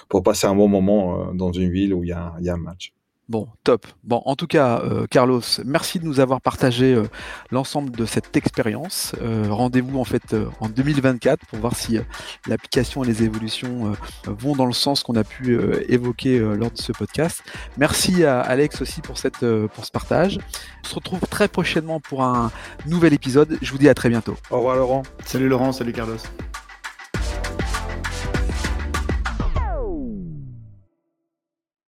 pour 0.09 0.23
passer 0.23 0.47
un 0.47 0.55
bon 0.55 0.69
moment 0.69 1.33
dans 1.35 1.53
une 1.53 1.71
ville 1.71 1.95
où 1.95 2.05
il 2.05 2.09
y 2.09 2.13
a, 2.13 2.35
il 2.41 2.47
y 2.47 2.49
a 2.49 2.55
un 2.55 2.59
match. 2.59 2.93
Bon, 3.31 3.47
top. 3.63 3.87
Bon, 4.03 4.21
en 4.25 4.35
tout 4.35 4.49
cas, 4.49 4.81
euh, 4.81 5.07
Carlos, 5.09 5.41
merci 5.65 6.01
de 6.01 6.05
nous 6.05 6.19
avoir 6.19 6.41
partagé 6.41 6.95
euh, 6.95 7.05
l'ensemble 7.53 7.93
de 7.93 8.05
cette 8.05 8.37
expérience. 8.37 9.15
Euh, 9.23 9.47
rendez-vous 9.49 10.01
en 10.01 10.05
fait 10.05 10.35
en 10.59 10.69
2024 10.69 11.47
pour 11.47 11.61
voir 11.61 11.77
si 11.77 12.01
l'application 12.49 13.05
et 13.05 13.07
les 13.07 13.23
évolutions 13.23 13.93
vont 14.27 14.57
dans 14.57 14.67
le 14.67 14.73
sens 14.73 15.05
qu'on 15.05 15.15
a 15.15 15.23
pu 15.23 15.57
évoquer 15.89 16.41
lors 16.41 16.73
de 16.73 16.79
ce 16.79 16.91
podcast. 16.91 17.45
Merci 17.79 18.25
à 18.25 18.41
Alex 18.41 18.83
aussi 18.83 19.01
pour 19.01 19.17
cette 19.17 19.47
pour 19.69 19.85
ce 19.85 19.93
partage. 19.93 20.41
On 20.85 20.89
se 20.89 20.95
retrouve 20.97 21.21
très 21.21 21.47
prochainement 21.47 22.01
pour 22.01 22.25
un 22.25 22.51
nouvel 22.87 23.13
épisode. 23.13 23.59
Je 23.63 23.71
vous 23.71 23.79
dis 23.79 23.89
à 23.89 23.95
très 23.95 24.09
bientôt. 24.09 24.37
Au 24.51 24.57
revoir 24.57 24.75
Laurent. 24.75 25.03
Salut 25.25 25.49
Laurent, 25.49 25.71
salut 25.71 25.93
Carlos. 25.93 26.19